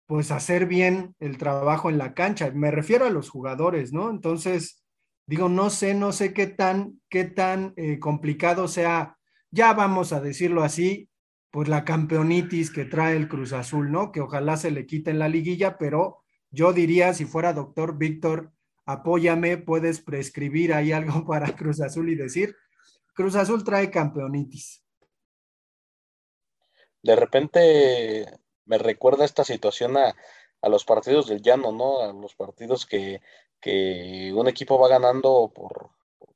pues, 0.08 0.32
hacer 0.32 0.66
bien 0.66 1.16
el 1.20 1.38
trabajo 1.38 1.90
en 1.90 1.98
la 1.98 2.14
cancha. 2.14 2.50
Me 2.52 2.72
refiero 2.72 3.06
a 3.06 3.10
los 3.10 3.30
jugadores, 3.30 3.94
¿no? 3.94 4.10
Entonces, 4.10 4.84
digo, 5.28 5.50
no 5.50 5.70
sé, 5.70 5.94
no 5.94 6.12
sé 6.12 6.34
qué 6.34 6.48
tan, 6.48 7.02
qué 7.10 7.26
tan 7.26 7.74
eh, 7.78 8.00
complicado 8.00 8.68
sea, 8.68 9.18
ya 9.52 9.74
vamos 9.74 10.14
a 10.14 10.22
decirlo 10.22 10.64
así, 10.64 11.10
pues 11.52 11.68
la 11.70 11.86
campeonitis 11.86 12.72
que 12.72 12.86
trae 12.86 13.16
el 13.16 13.28
Cruz 13.28 13.54
Azul, 13.54 13.92
¿no? 13.92 14.12
Que 14.12 14.22
ojalá 14.22 14.58
se 14.58 14.72
le 14.72 14.86
quite 14.86 15.12
en 15.12 15.20
la 15.20 15.30
liguilla, 15.30 15.78
pero 15.78 16.25
yo 16.56 16.72
diría, 16.72 17.14
si 17.14 17.26
fuera 17.26 17.54
doctor 17.54 17.98
Víctor, 17.98 18.52
apóyame, 18.86 19.58
puedes 19.58 20.00
prescribir 20.00 20.74
ahí 20.74 20.92
algo 20.92 21.26
para 21.28 21.56
Cruz 21.56 21.82
Azul 21.82 22.10
y 22.10 22.16
decir, 22.16 22.56
Cruz 23.14 23.36
Azul 23.36 23.64
trae 23.64 23.92
campeonitis. 23.92 24.84
De 27.04 27.16
repente 27.16 28.26
me 28.66 28.78
recuerda 28.78 29.26
esta 29.26 29.44
situación 29.44 29.98
a, 29.98 30.16
los 30.68 30.84
partidos 30.84 31.28
del 31.28 31.44
llano, 31.44 31.72
¿no? 31.72 32.02
A 32.02 32.12
los 32.12 32.34
partidos 32.34 32.88
que, 32.88 33.22
un 34.34 34.48
equipo 34.48 34.80
va 34.80 34.88
ganando 34.88 35.52
por, 35.54 35.92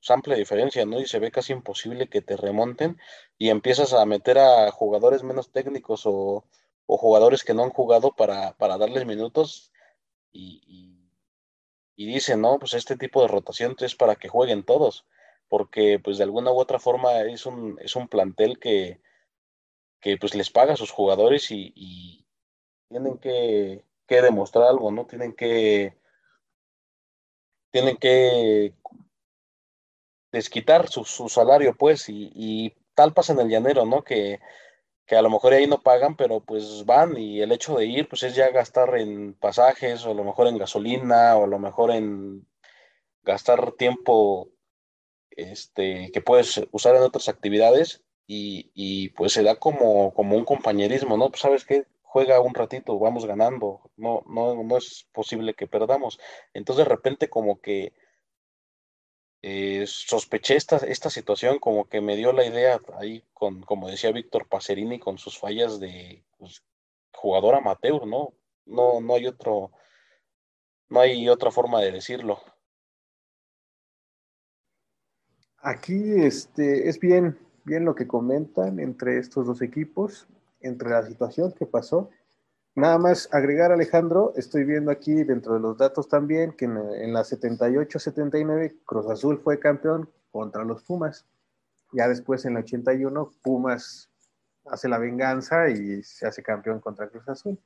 amplia 0.10 0.36
diferencia, 0.36 0.86
¿no? 0.86 1.00
Y 1.00 1.08
se 1.08 1.18
ve 1.18 1.32
casi 1.32 1.54
imposible 1.54 2.08
que 2.08 2.22
te 2.22 2.38
remonten 2.38 3.00
y 3.40 3.50
empiezas 3.50 3.94
a 3.94 4.06
meter 4.06 4.38
a 4.38 4.70
jugadores 4.72 5.24
menos 5.24 5.52
técnicos 5.52 6.04
o, 6.06 6.46
jugadores 6.86 7.44
que 7.44 7.54
no 7.54 7.64
han 7.64 7.70
jugado 7.70 8.16
para, 8.16 8.54
para 8.58 8.78
darles 8.78 9.06
minutos 9.06 9.72
y, 10.32 10.62
y, 11.96 12.06
dice, 12.06 12.38
no, 12.38 12.60
pues 12.60 12.74
este 12.74 12.96
tipo 12.96 13.22
de 13.22 13.28
rotación 13.28 13.76
es 13.80 13.96
para 13.96 14.16
que 14.16 14.30
jueguen 14.30 14.64
todos, 14.64 15.06
porque 15.48 16.00
pues 16.00 16.18
de 16.18 16.24
alguna 16.24 16.52
u 16.52 16.60
otra 16.60 16.80
forma 16.80 17.22
es 17.22 17.46
un, 17.46 17.78
es 17.82 17.96
un 17.96 18.08
plantel 18.08 18.60
que, 18.60 19.02
que 20.00 20.18
pues 20.18 20.36
les 20.36 20.50
paga 20.50 20.74
a 20.74 20.78
sus 20.78 20.92
jugadores 20.92 21.52
y, 21.52 22.26
tienen 22.90 23.18
que, 23.20 23.84
demostrar 24.08 24.66
algo, 24.66 24.92
¿no? 24.92 25.06
Tienen 25.06 25.34
que 25.34 25.96
tienen 27.72 27.98
que 27.98 28.74
desquitar 30.32 30.88
su, 30.90 31.06
su 31.06 31.30
salario, 31.30 31.76
pues, 31.78 32.10
y, 32.10 32.32
y, 32.34 32.74
tal 32.96 33.14
pasa 33.14 33.34
en 33.34 33.40
el 33.42 33.50
llanero, 33.50 33.86
¿no? 33.86 34.04
Que 34.04 34.40
que 35.10 35.16
a 35.16 35.24
lo 35.24 35.32
mejor 35.32 35.54
ahí 35.54 35.66
no 35.66 35.82
pagan, 35.82 36.16
pero 36.16 36.40
pues 36.40 36.86
van 36.86 37.18
y 37.18 37.42
el 37.42 37.52
hecho 37.52 37.76
de 37.76 37.88
ir 37.88 38.08
pues 38.08 38.22
es 38.22 38.36
ya 38.36 38.52
gastar 38.52 38.96
en 39.00 39.34
pasajes 39.34 40.06
o 40.06 40.12
a 40.12 40.14
lo 40.14 40.24
mejor 40.24 40.48
en 40.48 40.60
gasolina 40.60 41.36
o 41.36 41.46
a 41.46 41.48
lo 41.48 41.58
mejor 41.58 41.90
en 41.90 42.46
gastar 43.24 43.72
tiempo 43.72 44.50
este, 45.32 46.12
que 46.14 46.22
puedes 46.22 46.62
usar 46.72 46.96
en 46.96 47.02
otras 47.02 47.28
actividades 47.28 48.04
y, 48.28 49.10
pues 49.10 49.34
se 49.34 49.42
da 49.42 49.56
como, 49.56 50.14
como 50.14 50.38
un 50.38 50.46
compañerismo, 50.46 51.18
¿no? 51.18 51.30
Pues 51.30 51.42
sabes 51.42 51.66
que 51.66 51.88
juega 52.04 52.40
un 52.40 52.54
ratito, 52.54 53.00
vamos 53.00 53.26
ganando, 53.26 53.82
no, 53.98 54.22
no, 54.28 54.64
no 54.64 54.78
es 54.78 55.08
posible 55.12 55.56
que 55.56 55.66
perdamos. 55.66 56.20
Entonces 56.54 56.86
de 56.86 56.90
repente 56.90 57.30
como 57.30 57.60
que 57.62 57.94
eh, 59.42 59.86
sospeché 59.88 60.56
esta, 60.56 60.78
esta 60.78 61.10
situación, 61.10 61.60
como 61.60 61.88
que 61.88 62.02
me 62.02 62.16
dio 62.16 62.34
la 62.34 62.46
idea 62.46 62.80
ahí 62.98 63.24
con, 63.34 63.62
como 63.62 63.88
decía 63.88 64.12
Víctor 64.12 64.48
Pacerini, 64.48 65.00
con 65.00 65.18
sus 65.18 65.38
fallas 65.38 65.80
de 65.80 66.24
pues, 66.38 66.64
jugador 67.14 67.56
amateur, 67.56 68.06
¿no? 68.06 68.34
No, 68.66 69.00
no 69.02 69.16
hay 69.16 69.28
otro, 69.28 69.72
no 70.90 71.00
hay 71.00 71.30
otra 71.30 71.52
forma 71.52 71.82
de 71.82 71.92
decirlo. 71.92 72.40
Aquí 75.62 76.22
este, 76.24 76.88
es 76.88 77.00
bien, 77.00 77.38
bien 77.66 77.86
lo 77.86 77.96
que 77.96 78.08
comentan 78.08 78.80
entre 78.80 79.20
estos 79.20 79.46
dos 79.48 79.62
equipos, 79.62 80.28
entre 80.62 80.90
la 80.90 81.06
situación 81.06 81.54
que 81.54 81.66
pasó 81.66 82.10
Nada 82.76 82.98
más 82.98 83.28
agregar, 83.34 83.72
Alejandro, 83.72 84.34
estoy 84.36 84.64
viendo 84.64 84.92
aquí 84.92 85.24
dentro 85.24 85.54
de 85.56 85.60
los 85.60 85.78
datos 85.78 86.08
también 86.08 86.54
que 86.54 86.66
en, 86.66 87.14
la 87.14 87.22
78-79 87.22 88.80
Cruz 88.86 89.08
Azul 89.10 89.40
fue 89.44 89.60
campeón 89.60 90.10
contra 90.32 90.64
los 90.64 90.84
Pumas. 90.84 91.26
Ya 91.92 92.08
después 92.08 92.46
en 92.46 92.54
la 92.54 92.60
81 92.62 93.32
Pumas 93.42 94.12
hace 94.66 94.88
la 94.88 95.00
venganza 95.00 95.70
y 95.70 96.04
se 96.04 96.28
hace 96.28 96.44
campeón 96.44 96.80
contra 96.80 97.10
Cruz 97.10 97.28
Azul. 97.28 97.60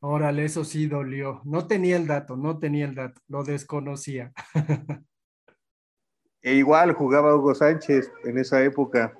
Órale, 0.00 0.44
eso 0.44 0.64
sí 0.64 0.86
dolió. 0.86 1.42
No 1.44 1.66
tenía 1.66 1.96
el 1.96 2.06
dato, 2.06 2.36
no 2.36 2.58
tenía 2.58 2.86
el 2.86 2.94
dato, 2.94 3.20
lo 3.28 3.44
desconocía. 3.44 4.32
e 6.42 6.54
igual 6.54 6.92
jugaba 6.94 7.34
Hugo 7.34 7.54
Sánchez 7.54 8.10
en 8.24 8.38
esa 8.38 8.62
época 8.62 9.18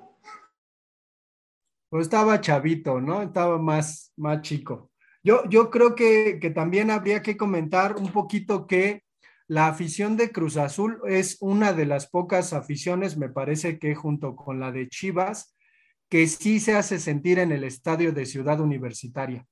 estaba 2.01 2.41
chavito, 2.41 2.99
¿no? 3.01 3.21
Estaba 3.21 3.57
más, 3.57 4.13
más 4.17 4.41
chico. 4.41 4.91
Yo, 5.23 5.43
yo 5.49 5.69
creo 5.69 5.95
que, 5.95 6.39
que 6.39 6.49
también 6.49 6.91
habría 6.91 7.21
que 7.21 7.37
comentar 7.37 7.95
un 7.95 8.11
poquito 8.11 8.67
que 8.67 9.03
la 9.47 9.67
afición 9.67 10.17
de 10.17 10.31
Cruz 10.31 10.57
Azul 10.57 10.99
es 11.07 11.37
una 11.39 11.73
de 11.73 11.85
las 11.85 12.07
pocas 12.07 12.53
aficiones, 12.53 13.17
me 13.17 13.29
parece 13.29 13.79
que 13.79 13.95
junto 13.95 14.35
con 14.35 14.59
la 14.59 14.71
de 14.71 14.89
Chivas, 14.89 15.55
que 16.09 16.27
sí 16.27 16.59
se 16.59 16.75
hace 16.75 16.99
sentir 16.99 17.39
en 17.39 17.51
el 17.51 17.63
estadio 17.63 18.11
de 18.11 18.25
Ciudad 18.25 18.59
Universitaria. 18.59 19.45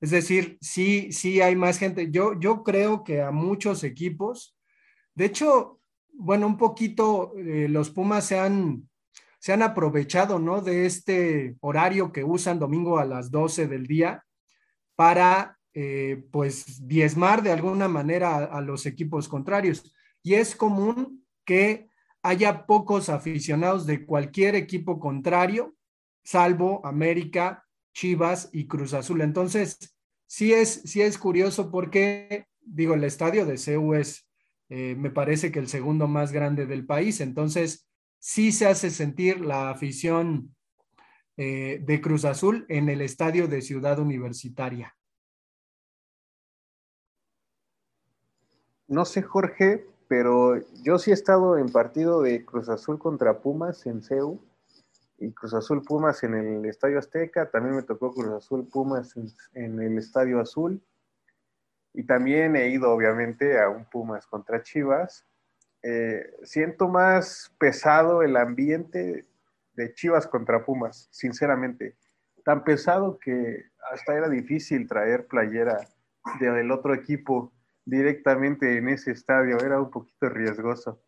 Es 0.00 0.10
decir, 0.10 0.58
sí, 0.60 1.12
sí 1.12 1.40
hay 1.40 1.54
más 1.54 1.78
gente. 1.78 2.10
Yo, 2.10 2.38
yo 2.38 2.64
creo 2.64 3.04
que 3.04 3.22
a 3.22 3.30
muchos 3.30 3.84
equipos, 3.84 4.56
de 5.14 5.26
hecho, 5.26 5.80
bueno, 6.12 6.46
un 6.46 6.56
poquito 6.56 7.32
eh, 7.36 7.68
los 7.68 7.90
Pumas 7.90 8.26
se 8.26 8.38
han, 8.38 8.88
se 9.42 9.52
han 9.52 9.62
aprovechado, 9.62 10.38
¿no? 10.38 10.60
De 10.60 10.86
este 10.86 11.56
horario 11.58 12.12
que 12.12 12.22
usan 12.22 12.60
domingo 12.60 13.00
a 13.00 13.04
las 13.04 13.32
12 13.32 13.66
del 13.66 13.88
día 13.88 14.24
para, 14.94 15.58
eh, 15.74 16.22
pues, 16.30 16.86
diezmar 16.86 17.42
de 17.42 17.50
alguna 17.50 17.88
manera 17.88 18.36
a, 18.36 18.60
los 18.60 18.86
equipos 18.86 19.26
contrarios. 19.26 19.92
Y 20.22 20.34
es 20.34 20.54
común 20.54 21.26
que 21.44 21.88
haya 22.22 22.66
pocos 22.66 23.08
aficionados 23.08 23.84
de 23.84 24.06
cualquier 24.06 24.54
equipo 24.54 25.00
contrario, 25.00 25.74
salvo 26.22 26.80
América, 26.86 27.66
Chivas 27.92 28.48
y 28.52 28.68
Cruz 28.68 28.94
Azul. 28.94 29.22
Entonces, 29.22 29.76
sí 30.24 30.52
es, 30.52 30.82
sí 30.84 31.02
es 31.02 31.18
curioso 31.18 31.68
porque, 31.68 32.46
digo, 32.60 32.94
el 32.94 33.02
estadio 33.02 33.44
de 33.44 33.58
CEU 33.58 33.94
es, 33.94 34.24
eh, 34.68 34.94
me 34.96 35.10
parece 35.10 35.50
que 35.50 35.58
el 35.58 35.66
segundo 35.66 36.06
más 36.06 36.30
grande 36.30 36.64
del 36.64 36.86
país. 36.86 37.20
Entonces, 37.20 37.88
sí 38.22 38.52
se 38.52 38.66
hace 38.66 38.90
sentir 38.90 39.40
la 39.40 39.70
afición 39.70 40.54
eh, 41.36 41.80
de 41.82 42.00
Cruz 42.00 42.24
Azul 42.24 42.64
en 42.68 42.88
el 42.88 43.00
estadio 43.00 43.48
de 43.48 43.62
Ciudad 43.62 43.98
Universitaria. 43.98 44.94
no 48.92 49.06
sé 49.06 49.22
Jorge, 49.22 49.86
pero 50.06 50.60
yo 50.82 50.98
sí 50.98 51.10
he 51.10 51.14
estado 51.14 51.56
en 51.56 51.72
partido 51.72 52.20
de 52.20 52.44
Cruz 52.44 52.68
Azul 52.68 52.98
contra 52.98 53.40
Pumas 53.40 53.86
en 53.86 54.02
CEU 54.02 54.38
y 55.18 55.32
Cruz 55.32 55.54
Azul 55.54 55.82
Pumas 55.82 56.22
en 56.24 56.34
el 56.34 56.66
Estadio 56.66 56.98
Azteca, 56.98 57.50
también 57.50 57.76
me 57.76 57.82
tocó 57.82 58.12
Cruz 58.12 58.28
Azul 58.28 58.68
Pumas 58.68 59.16
en, 59.16 59.28
en 59.54 59.80
el 59.80 59.96
Estadio 59.96 60.40
Azul 60.40 60.82
y 61.94 62.02
también 62.02 62.54
he 62.54 62.68
ido 62.68 62.92
obviamente 62.92 63.58
a 63.58 63.70
un 63.70 63.86
Pumas 63.86 64.26
contra 64.26 64.62
Chivas. 64.62 65.24
Eh, 65.82 66.24
siento 66.44 66.88
más 66.88 67.52
pesado 67.58 68.22
el 68.22 68.36
ambiente 68.36 69.26
de 69.74 69.94
Chivas 69.94 70.26
contra 70.26 70.64
Pumas, 70.64 71.08
sinceramente. 71.10 71.96
Tan 72.44 72.64
pesado 72.64 73.18
que 73.18 73.64
hasta 73.92 74.14
era 74.14 74.28
difícil 74.28 74.86
traer 74.86 75.26
playera 75.26 75.78
del 76.40 76.70
otro 76.70 76.94
equipo 76.94 77.52
directamente 77.84 78.76
en 78.76 78.88
ese 78.88 79.10
estadio, 79.10 79.58
era 79.58 79.80
un 79.80 79.90
poquito 79.90 80.28
riesgoso. 80.28 81.02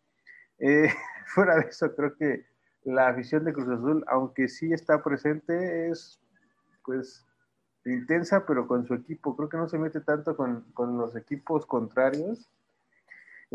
Eh, 0.59 0.89
fuera 1.27 1.55
de 1.55 1.67
eso, 1.69 1.95
creo 1.95 2.15
que 2.15 2.45
la 2.83 3.07
afición 3.07 3.45
de 3.45 3.53
Cruz 3.53 3.69
Azul, 3.69 4.03
aunque 4.07 4.47
sí 4.47 4.71
está 4.73 5.01
presente, 5.01 5.89
es 5.89 6.19
pues 6.83 7.25
intensa, 7.85 8.45
pero 8.45 8.67
con 8.67 8.85
su 8.85 8.93
equipo. 8.93 9.35
Creo 9.35 9.49
que 9.49 9.57
no 9.57 9.67
se 9.67 9.77
mete 9.77 10.01
tanto 10.01 10.35
con, 10.35 10.61
con 10.73 10.97
los 10.97 11.15
equipos 11.15 11.65
contrarios. 11.65 12.49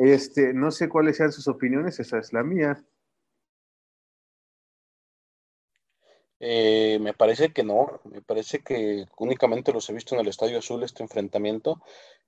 Este, 0.02 0.54
no 0.54 0.70
sé 0.70 0.88
cuáles 0.88 1.18
sean 1.18 1.30
sus 1.30 1.46
opiniones, 1.46 2.00
esa 2.00 2.18
es 2.18 2.32
la 2.32 2.42
mía. 2.42 2.82
Eh, 6.40 6.98
me 7.02 7.12
parece 7.12 7.52
que 7.52 7.62
no, 7.62 8.00
me 8.04 8.22
parece 8.22 8.60
que 8.60 9.04
únicamente 9.18 9.74
los 9.74 9.90
he 9.90 9.92
visto 9.92 10.14
en 10.14 10.22
el 10.22 10.28
Estadio 10.28 10.58
Azul 10.58 10.82
este 10.82 11.02
enfrentamiento, 11.02 11.82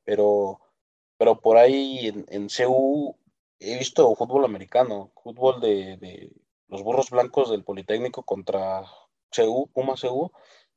pero, 0.04 0.60
pero 1.16 1.40
por 1.40 1.56
ahí 1.56 2.08
en, 2.08 2.26
en 2.28 2.48
CU 2.50 3.16
he 3.58 3.78
visto 3.78 4.14
fútbol 4.16 4.44
americano, 4.44 5.10
fútbol 5.22 5.58
de, 5.62 6.30
los 6.68 6.82
burros 6.82 7.08
blancos 7.08 7.50
del 7.50 7.64
Politécnico 7.64 8.22
contra 8.22 8.84
CU, 9.34 9.70
Puma 9.72 9.94
CU, 9.98 10.30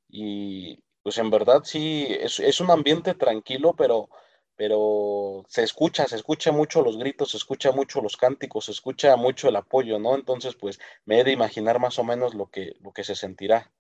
y 0.07 0.79
pues 1.03 1.17
en 1.17 1.29
verdad 1.29 1.63
sí, 1.65 2.07
es 2.09 2.61
un 2.61 2.71
ambiente 2.71 3.15
tranquilo, 3.15 3.75
pero 3.77 4.07
pero 4.55 5.45
se 5.47 5.63
escucha, 5.63 6.07
se 6.07 6.15
escucha 6.15 6.51
mucho 6.51 6.81
los 6.81 6.97
gritos, 6.97 7.31
se 7.31 7.37
escucha 7.37 7.71
mucho 7.71 8.01
los 8.01 8.17
cánticos, 8.17 8.65
se 8.65 8.71
escucha 8.71 9.15
mucho 9.15 9.49
el 9.49 9.55
apoyo, 9.55 9.99
¿no? 9.99 10.15
Entonces, 10.15 10.55
pues 10.55 10.79
me 11.05 11.19
he 11.19 11.23
de 11.23 11.31
imaginar 11.31 11.79
más 11.79 11.99
o 11.99 12.03
menos 12.03 12.33
lo 12.35 12.49
que, 12.49 12.75
lo 12.81 12.93
que 12.93 13.03
se 13.03 13.15
sentirá. 13.15 13.71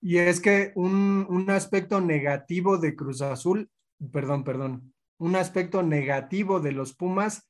Y 0.00 0.18
es 0.18 0.40
que 0.40 0.72
un, 0.74 1.26
un 1.28 1.50
aspecto 1.50 2.00
negativo 2.00 2.78
de 2.78 2.96
Cruz 2.96 3.22
Azul, 3.22 3.70
perdón, 4.12 4.44
perdón, 4.44 4.94
un 5.18 5.36
aspecto 5.36 5.82
negativo 5.82 6.60
de 6.60 6.72
los 6.72 6.94
Pumas, 6.94 7.48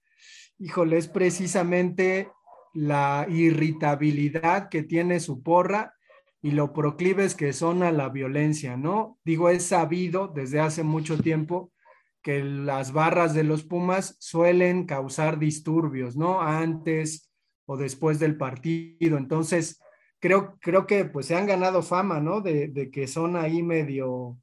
híjole, 0.59 0.99
es 0.99 1.09
precisamente 1.09 2.31
la 2.75 3.27
irritabilidad 3.29 4.69
que 4.69 4.83
tiene 4.83 5.21
su 5.21 5.43
porra 5.43 5.95
y 6.43 6.51
lo 6.51 6.73
proclives 6.73 7.37
que 7.37 7.53
son 7.53 7.85
a 7.85 7.93
la 7.93 8.09
violencia, 8.09 8.77
¿no? 8.77 9.19
Digo, 9.25 9.49
es 9.49 9.65
sabido 9.65 10.27
desde 10.27 10.59
hace 10.59 10.83
mucho 10.83 11.17
tiempo 11.17 11.73
que 12.21 12.43
las 12.43 12.93
barras 12.93 13.33
de 13.33 13.45
los 13.45 13.63
Pumas 13.63 14.17
suelen 14.19 14.85
causar 14.85 15.39
disturbios, 15.39 16.17
¿no? 16.17 16.43
Antes 16.43 17.31
o 17.65 17.77
después 17.77 18.19
del 18.19 18.37
partido. 18.37 19.19
Entonces, 19.19 19.81
creo, 20.19 20.59
creo 20.61 20.87
que 20.87 21.05
pues 21.05 21.27
se 21.27 21.37
han 21.37 21.47
ganado 21.47 21.83
fama, 21.83 22.19
¿no? 22.21 22.41
De, 22.41 22.69
de 22.69 22.91
que 22.91 23.07
son 23.07 23.37
ahí 23.37 23.63
medio, 23.63 24.37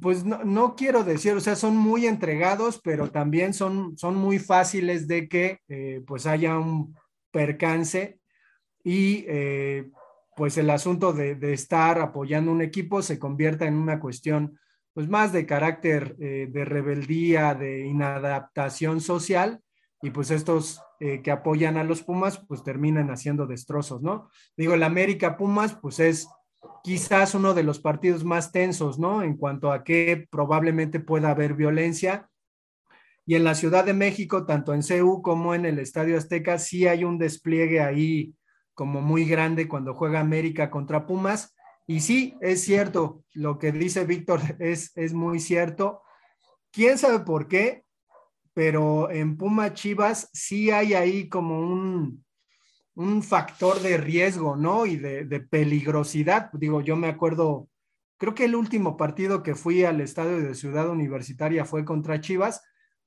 pues 0.00 0.24
no, 0.24 0.44
no, 0.44 0.76
quiero 0.76 1.04
decir, 1.04 1.34
o 1.34 1.40
sea, 1.40 1.56
son 1.56 1.76
muy 1.76 2.06
entregados, 2.06 2.80
pero 2.82 3.10
también 3.10 3.52
son, 3.52 3.98
son 3.98 4.16
muy 4.16 4.38
fáciles 4.38 5.06
de 5.06 5.28
que 5.28 5.58
eh, 5.68 6.02
pues 6.06 6.26
haya 6.26 6.58
un 6.58 6.96
percance 7.30 8.18
y 8.82 9.24
eh, 9.28 9.90
pues 10.36 10.58
el 10.58 10.70
asunto 10.70 11.12
de, 11.12 11.34
de, 11.34 11.52
estar 11.52 12.00
apoyando 12.00 12.50
un 12.50 12.62
equipo 12.62 13.02
se 13.02 13.18
convierta 13.18 13.66
en 13.66 13.74
una 13.74 14.00
cuestión 14.00 14.58
pues 14.94 15.08
más 15.08 15.32
de 15.32 15.44
carácter 15.44 16.16
eh, 16.20 16.48
de 16.50 16.64
rebeldía, 16.64 17.54
de 17.54 17.84
inadaptación 17.84 19.00
social, 19.00 19.60
y 20.00 20.10
pues 20.10 20.30
estos 20.30 20.80
eh, 21.00 21.20
que 21.22 21.30
apoyan 21.30 21.76
a 21.76 21.84
los 21.84 22.02
Pumas 22.02 22.38
pues 22.46 22.62
terminan 22.62 23.10
haciendo 23.10 23.46
destrozos, 23.46 24.02
¿no? 24.02 24.28
Digo, 24.56 24.74
el 24.74 24.82
América 24.82 25.36
Pumas 25.36 25.74
pues 25.74 25.98
es 25.98 26.28
quizás 26.82 27.34
uno 27.34 27.54
de 27.54 27.64
los 27.64 27.80
partidos 27.80 28.22
más 28.22 28.52
tensos, 28.52 28.98
¿no? 28.98 29.22
En 29.22 29.36
cuanto 29.36 29.72
a 29.72 29.82
que 29.82 30.28
probablemente 30.30 31.00
pueda 31.00 31.30
haber 31.30 31.54
violencia. 31.54 32.28
Y 33.26 33.34
en 33.34 33.44
la 33.44 33.54
Ciudad 33.54 33.84
de 33.84 33.94
México, 33.94 34.44
tanto 34.44 34.74
en 34.74 34.82
CEU 34.82 35.22
como 35.22 35.54
en 35.54 35.64
el 35.64 35.78
Estadio 35.78 36.18
Azteca, 36.18 36.58
sí 36.58 36.86
hay 36.86 37.02
un 37.02 37.16
despliegue 37.16 37.80
ahí 37.80 38.34
como 38.74 39.00
muy 39.00 39.24
grande 39.24 39.68
cuando 39.68 39.94
juega 39.94 40.20
América 40.20 40.70
contra 40.70 41.06
Pumas. 41.06 41.54
Y 41.86 42.00
sí, 42.00 42.34
es 42.40 42.62
cierto, 42.62 43.24
lo 43.32 43.58
que 43.58 43.72
dice 43.72 44.04
Víctor 44.04 44.40
es, 44.58 44.92
es 44.96 45.12
muy 45.12 45.40
cierto. 45.40 46.02
¿Quién 46.70 46.98
sabe 46.98 47.20
por 47.20 47.48
qué? 47.48 47.84
Pero 48.52 49.10
en 49.10 49.36
Puma 49.36 49.74
Chivas 49.74 50.30
sí 50.32 50.70
hay 50.70 50.94
ahí 50.94 51.28
como 51.28 51.60
un, 51.60 52.24
un 52.94 53.22
factor 53.22 53.80
de 53.80 53.96
riesgo, 53.96 54.56
¿no? 54.56 54.86
Y 54.86 54.96
de, 54.96 55.24
de, 55.24 55.40
peligrosidad. 55.40 56.50
Digo, 56.52 56.80
yo 56.80 56.96
me 56.96 57.08
acuerdo, 57.08 57.68
creo 58.16 58.34
que 58.34 58.44
el 58.44 58.54
último 58.54 58.96
partido 58.96 59.42
que 59.42 59.54
fui 59.54 59.84
al 59.84 60.00
estadio 60.00 60.40
de 60.40 60.54
Ciudad 60.54 60.88
Universitaria 60.88 61.64
fue 61.64 61.84
contra 61.84 62.20
Chivas 62.20 62.62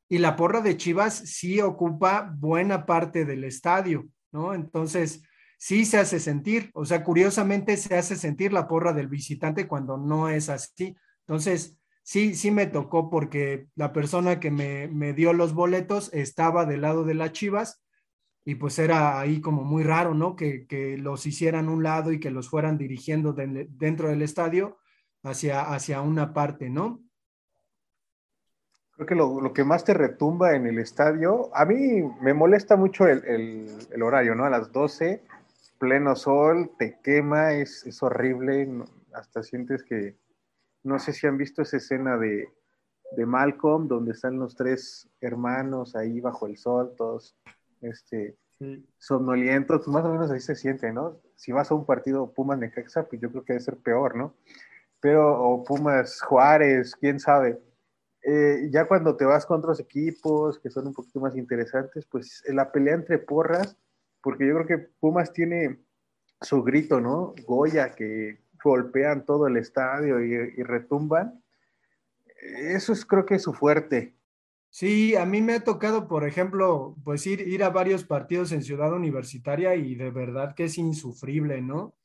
y 0.09 0.19
la 0.19 0.35
porra 0.35 0.61
de 0.61 0.77
Chivas 0.77 1.13
sí 1.13 1.61
ocupa 1.61 2.33
buena 2.37 2.85
parte 2.85 3.25
del 3.25 3.43
estadio, 3.43 4.07
¿no? 4.31 4.53
Entonces, 4.53 5.23
sí 5.57 5.85
se 5.85 5.97
hace 5.97 6.19
sentir, 6.19 6.69
o 6.73 6.85
sea, 6.85 7.03
curiosamente 7.03 7.77
se 7.77 7.95
hace 7.95 8.15
sentir 8.15 8.53
la 8.53 8.67
porra 8.67 8.93
del 8.93 9.07
visitante 9.07 9.67
cuando 9.67 9.97
no 9.97 10.29
es 10.29 10.49
así. 10.49 10.95
Entonces, 11.21 11.77
sí, 12.03 12.35
sí 12.35 12.51
me 12.51 12.67
tocó 12.67 13.09
porque 13.09 13.67
la 13.75 13.91
persona 13.91 14.39
que 14.39 14.51
me, 14.51 14.87
me 14.87 15.13
dio 15.13 15.33
los 15.33 15.53
boletos 15.53 16.13
estaba 16.13 16.65
del 16.65 16.81
lado 16.81 17.03
de 17.03 17.15
las 17.15 17.33
Chivas 17.33 17.83
y 18.45 18.55
pues 18.55 18.79
era 18.79 19.19
ahí 19.19 19.41
como 19.41 19.63
muy 19.63 19.83
raro, 19.83 20.13
¿no? 20.13 20.35
Que, 20.35 20.67
que 20.67 20.97
los 20.97 21.25
hicieran 21.25 21.67
un 21.67 21.83
lado 21.83 22.13
y 22.13 22.19
que 22.19 22.31
los 22.31 22.49
fueran 22.49 22.77
dirigiendo 22.77 23.33
de, 23.33 23.67
dentro 23.71 24.07
del 24.07 24.21
estadio 24.21 24.77
hacia, 25.23 25.61
hacia 25.61 26.01
una 26.01 26.33
parte, 26.33 26.69
¿no? 26.69 27.03
Creo 28.91 29.05
que 29.05 29.15
lo, 29.15 29.41
lo, 29.41 29.53
que 29.53 29.63
más 29.63 29.83
te 29.83 29.93
retumba 29.93 30.55
en 30.55 30.65
el 30.65 30.79
estadio, 30.79 31.53
a 31.53 31.65
mí 31.65 32.01
me 32.21 32.33
molesta 32.33 32.77
mucho 32.77 33.05
el, 33.05 33.23
el, 33.25 33.67
el 33.91 34.01
horario, 34.01 34.33
¿no? 34.33 34.45
A 34.45 34.49
las 34.49 34.71
12 34.71 35.23
pleno 35.77 36.15
sol, 36.15 36.71
te 36.77 36.99
quema, 37.01 37.53
es, 37.53 37.85
es 37.85 38.01
horrible, 38.03 38.67
hasta 39.13 39.43
sientes 39.43 39.83
que, 39.83 40.17
no 40.83 40.99
sé 40.99 41.13
si 41.13 41.27
han 41.27 41.37
visto 41.37 41.61
esa 41.61 41.77
escena 41.77 42.17
de, 42.17 42.49
de, 43.15 43.25
Malcolm, 43.25 43.87
donde 43.87 44.11
están 44.11 44.39
los 44.39 44.55
tres 44.55 45.09
hermanos 45.21 45.95
ahí 45.95 46.19
bajo 46.19 46.47
el 46.47 46.57
sol, 46.57 46.93
todos 46.97 47.35
este, 47.81 48.37
sí. 48.59 48.85
somnolientos, 48.97 49.79
pues 49.79 49.87
más 49.89 50.05
o 50.05 50.11
menos 50.11 50.31
ahí 50.31 50.39
se 50.39 50.55
siente, 50.55 50.91
¿no? 50.91 51.19
Si 51.35 51.51
vas 51.51 51.71
a 51.71 51.75
un 51.75 51.85
partido 51.85 52.31
Pumas 52.33 52.59
Necaxa, 52.59 53.07
pues 53.07 53.21
yo 53.21 53.29
creo 53.29 53.43
que 53.43 53.53
debe 53.53 53.63
ser 53.63 53.77
peor, 53.77 54.15
¿no? 54.15 54.35
Pero, 54.99 55.41
o 55.41 55.63
Pumas 55.63 56.21
Juárez, 56.21 56.95
quién 56.95 57.19
sabe. 57.19 57.61
Eh, 58.23 58.69
ya 58.71 58.87
cuando 58.87 59.15
te 59.15 59.25
vas 59.25 59.45
con 59.45 59.59
otros 59.59 59.79
equipos 59.79 60.59
que 60.59 60.69
son 60.69 60.87
un 60.87 60.93
poquito 60.93 61.19
más 61.19 61.35
interesantes, 61.37 62.05
pues 62.05 62.43
la 62.47 62.71
pelea 62.71 62.95
entre 62.95 63.19
porras 63.19 63.77
porque 64.21 64.47
yo 64.47 64.55
creo 64.55 64.67
que 64.67 64.87
Pumas 64.99 65.31
tiene 65.33 65.79
su 66.41 66.63
grito, 66.63 67.01
¿no? 67.01 67.33
Goya, 67.45 67.93
que 67.93 68.39
golpean 68.63 69.25
todo 69.25 69.47
el 69.47 69.57
estadio 69.57 70.23
y, 70.23 70.63
retumban. 70.63 71.43
Eso 72.41 72.93
es 72.93 73.05
creo 73.05 73.25
que 73.25 73.35
es 73.35 73.43
su 73.43 73.53
fuerte. 73.53 74.15
Sí, 74.69 75.15
a 75.15 75.25
mí 75.25 75.41
me 75.41 75.53
ha 75.53 75.63
tocado, 75.63 76.07
por 76.07 76.27
ejemplo, 76.27 76.95
pues 77.03 77.25
ir, 77.25 77.41
ir 77.41 77.63
a 77.63 77.69
varios 77.69 78.03
partidos 78.03 78.51
en 78.51 78.63
Ciudad 78.63 78.93
Universitaria 78.93 79.75
y 79.75 79.95
de 79.95 80.11
verdad 80.11 80.53
que 80.55 80.65
es 80.65 80.77
insufrible, 80.77 81.61
¿no? 81.61 81.95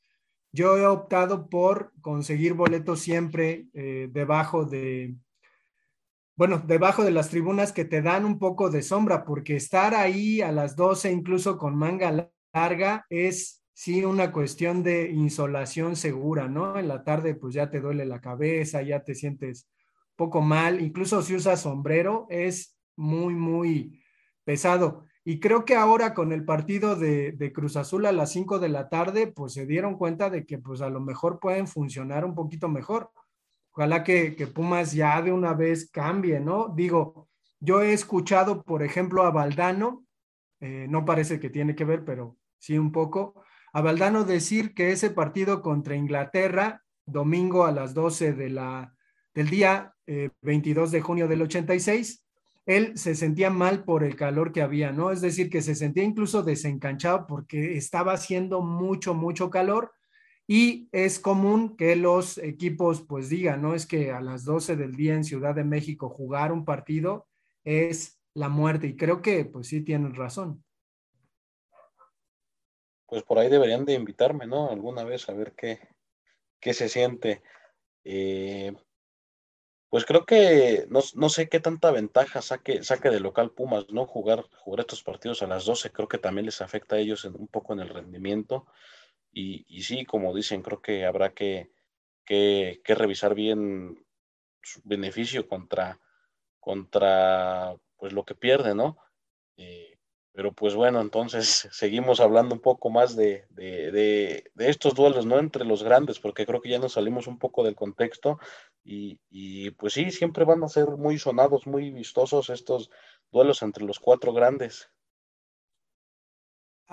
Yo 0.51 0.77
he 0.77 0.85
optado 0.85 1.49
por 1.49 1.91
conseguir 2.01 2.53
boletos 2.53 3.01
siempre 3.01 3.67
eh, 3.73 4.09
debajo 4.11 4.65
de, 4.65 5.15
bueno, 6.35 6.63
debajo 6.65 7.03
de 7.03 7.11
las 7.11 7.29
tribunas 7.29 7.71
que 7.71 7.85
te 7.85 8.01
dan 8.01 8.25
un 8.25 8.39
poco 8.39 8.69
de 8.69 8.81
sombra, 8.81 9.23
porque 9.23 9.55
estar 9.55 9.93
ahí 9.93 10.41
a 10.41 10.51
las 10.51 10.75
12 10.75 11.11
incluso 11.11 11.57
con 11.57 11.75
manga 11.75 12.29
larga 12.53 13.05
es 13.09 13.63
sí 13.73 14.03
una 14.05 14.31
cuestión 14.31 14.83
de 14.83 15.09
insolación 15.09 15.95
segura, 15.95 16.47
¿no? 16.47 16.77
En 16.79 16.87
la 16.87 17.03
tarde 17.03 17.35
pues 17.35 17.53
ya 17.53 17.69
te 17.69 17.81
duele 17.81 18.05
la 18.05 18.21
cabeza, 18.21 18.81
ya 18.81 19.03
te 19.03 19.15
sientes 19.15 19.67
poco 20.15 20.41
mal, 20.41 20.81
incluso 20.81 21.21
si 21.21 21.35
usas 21.35 21.61
sombrero 21.61 22.27
es 22.29 22.77
muy, 22.95 23.33
muy 23.33 24.01
pesado. 24.43 25.05
Y 25.25 25.39
creo 25.39 25.63
que 25.65 25.75
ahora 25.75 26.13
con 26.13 26.33
el 26.33 26.43
partido 26.43 26.95
de, 26.95 27.51
Cruz 27.53 27.77
Azul 27.77 28.05
a 28.05 28.11
las 28.11 28.31
5 28.31 28.59
de 28.59 28.69
la 28.69 28.89
tarde, 28.89 29.27
pues 29.27 29.53
se 29.53 29.65
dieron 29.65 29.97
cuenta 29.97 30.29
de 30.29 30.45
que 30.45 30.57
pues 30.57 30.81
a 30.81 30.89
lo 30.89 30.99
mejor 30.99 31.39
pueden 31.39 31.67
funcionar 31.67 32.25
un 32.25 32.35
poquito 32.35 32.67
mejor 32.67 33.09
Ojalá 33.73 34.03
que, 34.03 34.35
que 34.35 34.47
Pumas 34.47 34.93
ya 34.93 35.21
de 35.21 35.31
una 35.31 35.53
vez 35.53 35.89
cambie, 35.89 36.39
¿no? 36.39 36.69
Digo, 36.69 37.29
yo 37.59 37.81
he 37.81 37.93
escuchado, 37.93 38.63
por 38.63 38.83
ejemplo, 38.83 39.23
a 39.23 39.31
Valdano, 39.31 40.05
eh, 40.59 40.85
no 40.89 41.05
parece 41.05 41.39
que 41.39 41.49
tiene 41.49 41.75
que 41.75 41.85
ver, 41.85 42.05
pero 42.05 42.37
sí 42.59 42.77
un 42.77 42.91
poco, 42.91 43.43
a 43.73 43.81
Valdano 43.81 44.25
decir 44.25 44.73
que 44.73 44.91
ese 44.91 45.09
partido 45.09 45.61
contra 45.61 45.95
Inglaterra, 45.95 46.83
domingo 47.05 47.65
a 47.65 47.71
las 47.71 47.93
12 47.93 48.33
de 48.33 48.49
la, 48.49 48.95
del 49.33 49.49
día 49.49 49.93
22 50.41 50.91
de 50.91 51.01
junio 51.01 51.27
del 51.27 51.41
86, 51.41 52.23
él 52.65 52.97
se 52.97 53.15
sentía 53.15 53.49
mal 53.49 53.83
por 53.83 54.03
el 54.03 54.15
calor 54.15 54.51
que 54.51 54.61
había, 54.61 54.91
¿no? 54.91 55.11
Es 55.11 55.21
decir, 55.21 55.49
que 55.49 55.61
se 55.61 55.75
sentía 55.75 56.03
incluso 56.03 56.43
desencanchado 56.43 57.25
porque 57.27 57.75
estaba 57.75 58.13
haciendo 58.13 58.61
mucho, 58.61 59.13
mucho 59.13 59.49
calor 59.49 59.91
y 60.47 60.89
es 60.91 61.19
común 61.19 61.77
que 61.77 61.95
los 61.95 62.37
equipos 62.37 63.01
pues 63.01 63.29
digan, 63.29 63.61
¿no? 63.61 63.75
Es 63.75 63.85
que 63.85 64.11
a 64.11 64.21
las 64.21 64.43
12 64.43 64.75
del 64.75 64.95
día 64.95 65.13
en 65.13 65.23
Ciudad 65.23 65.55
de 65.55 65.63
México 65.63 66.09
jugar 66.09 66.51
un 66.51 66.65
partido 66.65 67.27
es 67.63 68.19
la 68.33 68.49
muerte 68.49 68.87
y 68.87 68.97
creo 68.97 69.21
que 69.21 69.45
pues 69.45 69.67
sí 69.67 69.81
tienen 69.81 70.15
razón. 70.15 70.63
Pues 73.05 73.23
por 73.23 73.37
ahí 73.37 73.49
deberían 73.49 73.85
de 73.85 73.93
invitarme, 73.93 74.47
¿no? 74.47 74.69
Alguna 74.69 75.03
vez 75.03 75.29
a 75.29 75.33
ver 75.33 75.53
qué, 75.53 75.79
qué 76.59 76.73
se 76.73 76.89
siente. 76.89 77.41
Eh, 78.03 78.73
pues 79.89 80.05
creo 80.05 80.25
que 80.25 80.87
no, 80.89 81.01
no, 81.13 81.29
sé 81.29 81.47
qué 81.47 81.59
tanta 81.59 81.91
ventaja 81.91 82.41
saque, 82.41 82.83
saque 82.83 83.11
de 83.11 83.19
local 83.19 83.51
Pumas, 83.51 83.85
¿no? 83.91 84.07
Jugar, 84.07 84.43
jugar 84.57 84.79
estos 84.79 85.03
partidos 85.03 85.43
a 85.43 85.47
las 85.47 85.65
12, 85.65 85.91
creo 85.91 86.07
que 86.07 86.17
también 86.17 86.47
les 86.47 86.61
afecta 86.61 86.95
a 86.95 86.99
ellos 86.99 87.23
un 87.25 87.47
poco 87.47 87.73
en 87.73 87.81
el 87.81 87.89
rendimiento. 87.89 88.65
Y, 89.33 89.81
sí, 89.81 90.05
como 90.05 90.33
dicen, 90.33 90.61
creo 90.61 90.81
que 90.81 91.05
habrá 91.05 91.33
que, 91.33 91.71
que, 92.25 92.81
revisar 92.85 93.33
bien 93.33 94.05
su 94.61 94.79
beneficio 94.83 95.47
contra, 95.47 95.99
contra 96.59 97.75
pues 97.97 98.13
lo 98.13 98.25
que 98.25 98.35
pierde, 98.35 98.75
¿no? 98.75 98.97
Eh, 99.57 99.97
pero 100.33 100.51
pues 100.53 100.75
bueno, 100.75 101.01
entonces 101.01 101.67
seguimos 101.71 102.19
hablando 102.19 102.55
un 102.55 102.61
poco 102.61 102.91
más 102.91 103.15
de, 103.15 103.45
de, 103.49 103.91
de, 103.91 104.51
de, 104.53 104.69
estos 104.69 104.93
duelos, 104.93 105.25
¿no? 105.25 105.39
Entre 105.39 105.65
los 105.65 105.83
grandes, 105.83 106.19
porque 106.19 106.45
creo 106.45 106.61
que 106.61 106.69
ya 106.69 106.79
nos 106.79 106.93
salimos 106.93 107.25
un 107.27 107.39
poco 107.39 107.63
del 107.63 107.75
contexto 107.75 108.39
y, 108.83 109.19
y, 109.29 109.71
pues 109.71 109.93
sí, 109.93 110.11
siempre 110.11 110.45
van 110.45 110.63
a 110.63 110.69
ser 110.69 110.89
muy 110.89 111.17
sonados, 111.17 111.65
muy 111.65 111.89
vistosos 111.91 112.49
estos 112.51 112.91
duelos 113.31 113.63
entre 113.63 113.83
los 113.83 113.99
cuatro 113.99 114.31
grandes. 114.31 114.92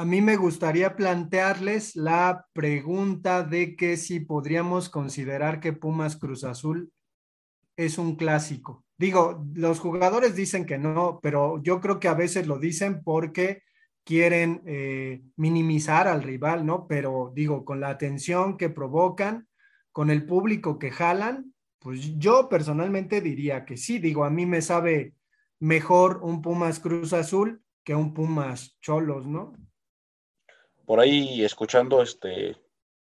A 0.00 0.06
mí 0.06 0.22
me 0.22 0.36
gustaría 0.36 0.96
plantearles 0.96 1.94
la 1.94 2.46
pregunta 2.54 3.42
de 3.42 3.76
que 3.76 3.98
si 3.98 4.18
podríamos 4.20 4.88
considerar 4.88 5.60
que 5.60 5.74
Pumas 5.74 6.16
Cruz 6.16 6.42
Azul 6.42 6.90
es 7.76 7.98
un 7.98 8.16
clásico. 8.16 8.82
Digo, 8.96 9.44
los 9.52 9.78
jugadores 9.78 10.34
dicen 10.34 10.64
que 10.64 10.78
no, 10.78 11.20
pero 11.22 11.62
yo 11.62 11.82
creo 11.82 12.00
que 12.00 12.08
a 12.08 12.14
veces 12.14 12.46
lo 12.46 12.58
dicen 12.58 13.02
porque 13.04 13.62
quieren 14.02 14.62
eh, 14.64 15.20
minimizar 15.36 16.08
al 16.08 16.22
rival, 16.22 16.64
¿no? 16.64 16.86
Pero 16.86 17.30
digo, 17.34 17.66
con 17.66 17.78
la 17.80 17.90
atención 17.90 18.56
que 18.56 18.70
provocan, 18.70 19.48
con 19.92 20.08
el 20.08 20.24
público 20.24 20.78
que 20.78 20.92
jalan, 20.92 21.52
pues 21.78 22.16
yo 22.16 22.48
personalmente 22.48 23.20
diría 23.20 23.66
que 23.66 23.76
sí. 23.76 23.98
Digo, 23.98 24.24
a 24.24 24.30
mí 24.30 24.46
me 24.46 24.62
sabe 24.62 25.12
mejor 25.58 26.20
un 26.22 26.40
Pumas 26.40 26.80
Cruz 26.80 27.12
Azul 27.12 27.62
que 27.84 27.94
un 27.94 28.14
Pumas 28.14 28.78
Cholos, 28.80 29.26
¿no? 29.26 29.52
Por 30.90 30.98
ahí 30.98 31.44
escuchando 31.44 32.02
este 32.02 32.56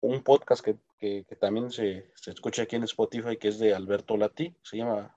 un 0.02 0.22
podcast 0.22 0.62
que, 0.62 0.76
que, 0.98 1.24
también 1.40 1.70
se, 1.70 2.10
se, 2.14 2.30
escucha 2.30 2.64
aquí 2.64 2.76
en 2.76 2.82
Spotify, 2.82 3.38
que 3.38 3.48
es 3.48 3.58
de 3.58 3.74
Alberto 3.74 4.18
Lati, 4.18 4.54
se 4.62 4.76
llama 4.76 5.16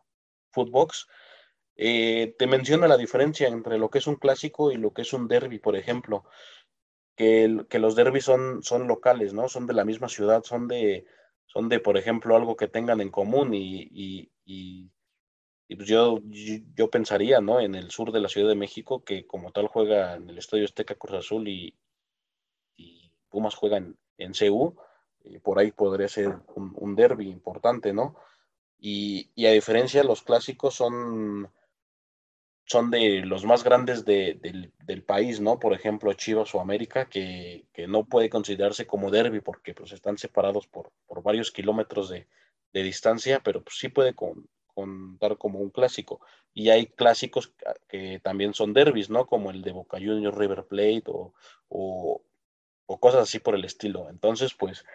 Footbox, 0.52 1.10
eh, 1.76 2.34
te 2.40 2.48
menciona 2.48 2.88
la 2.88 2.96
diferencia 2.96 3.50
entre 3.50 3.78
lo 3.78 3.90
que 3.90 3.98
es 3.98 4.08
un 4.08 4.16
clásico 4.16 4.72
y 4.72 4.78
lo 4.78 4.94
que 4.94 5.02
es 5.02 5.12
un 5.12 5.28
derby, 5.28 5.60
por 5.60 5.76
ejemplo, 5.76 6.24
que, 7.18 7.66
que 7.70 7.80
los 7.80 7.98
derbis 7.98 8.24
son, 8.24 8.64
son 8.64 8.88
locales, 8.88 9.34
¿no? 9.34 9.50
Son 9.50 9.68
de 9.68 9.74
la 9.74 9.84
misma 9.84 10.08
ciudad, 10.08 10.42
son 10.46 10.70
de, 10.70 11.06
son 11.48 11.68
de, 11.68 11.82
por 11.82 11.98
ejemplo, 11.98 12.34
algo 12.38 12.56
que 12.56 12.70
tengan 12.70 13.02
en 13.02 13.12
común 13.12 13.54
y, 13.54 13.90
y, 13.92 14.32
y, 14.46 15.76
pues 15.76 15.90
yo, 15.90 16.22
yo 16.24 16.90
pensaría, 16.90 17.42
¿no? 17.42 17.60
En 17.60 17.76
el 17.76 17.92
sur 17.92 18.14
de 18.14 18.22
la 18.22 18.30
Ciudad 18.30 18.48
de 18.48 18.56
México, 18.56 19.04
que 19.04 19.28
como 19.28 19.52
tal 19.52 19.68
juega 19.68 20.16
en 20.16 20.30
el 20.30 20.38
Estadio 20.38 20.64
Azteca 20.64 20.96
Cruz 20.96 21.18
Azul 21.18 21.50
y, 21.50 21.78
Pumas 23.34 23.56
juega 23.56 23.78
en, 23.78 23.98
en 24.20 24.34
CU, 24.34 24.76
por 25.42 25.58
ahí 25.58 25.72
podría 25.72 26.08
ser 26.08 26.38
un, 26.56 26.72
un 26.76 26.96
derby 26.96 27.30
importante, 27.30 27.94
¿no? 27.94 28.16
Y, 28.80 29.32
y, 29.34 29.48
a 29.48 29.52
diferencia, 29.52 30.04
los 30.04 30.22
clásicos 30.22 30.76
son, 30.76 31.50
son 32.66 32.92
de 32.92 33.24
los 33.26 33.44
más 33.44 33.64
grandes 33.64 34.06
de, 34.06 34.38
del, 34.40 34.72
del, 34.86 35.02
país, 35.02 35.40
¿no? 35.40 35.58
Por 35.58 35.74
ejemplo, 35.74 36.14
Chivas 36.14 36.54
o 36.54 36.60
América, 36.60 37.10
que, 37.10 37.66
que 37.74 37.88
no 37.88 38.06
puede 38.06 38.30
considerarse 38.30 38.86
como 38.86 39.10
derby 39.10 39.40
porque 39.40 39.74
pues, 39.74 39.94
están 39.94 40.20
separados 40.20 40.68
por, 40.68 40.92
por 41.08 41.24
varios 41.24 41.50
kilómetros 41.50 42.10
de, 42.10 42.28
de 42.72 42.84
distancia, 42.84 43.42
pero 43.44 43.64
pues, 43.64 43.78
sí 43.80 43.88
puede 43.88 44.14
con, 44.14 44.48
contar 44.74 45.38
como 45.38 45.60
un 45.60 45.70
clásico. 45.70 46.20
Y 46.54 46.70
hay 46.70 46.88
clásicos 46.88 47.54
que 47.88 48.20
también 48.22 48.54
son 48.54 48.74
derbis, 48.74 49.10
¿no? 49.10 49.26
Como 49.26 49.50
el 49.50 49.62
de 49.62 49.72
Boca 49.72 49.98
Juniors, 49.98 50.38
River 50.38 50.66
Plate 50.66 51.04
o, 51.08 51.34
o, 51.70 52.22
o 52.86 53.00
cosas 53.00 53.24
así 53.24 53.40
por 53.40 53.56
el 53.56 53.66
estilo. 53.66 54.10
Entonces, 54.10 54.54
pues, 54.54 54.86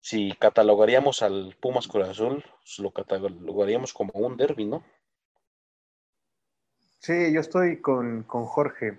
si 0.00 0.32
catalogaríamos 0.38 1.22
al 1.22 1.56
Pumas 1.60 1.88
Cruz 1.88 2.08
Azul, 2.08 2.44
pues, 2.62 2.78
lo 2.78 2.90
catalogaríamos 2.90 3.92
como 3.92 4.12
un 4.14 4.36
derby, 4.36 4.66
¿no? 4.66 4.84
Sí, 6.98 7.32
yo 7.32 7.40
estoy 7.40 7.80
con, 7.80 8.24
con 8.24 8.44
Jorge. 8.44 8.98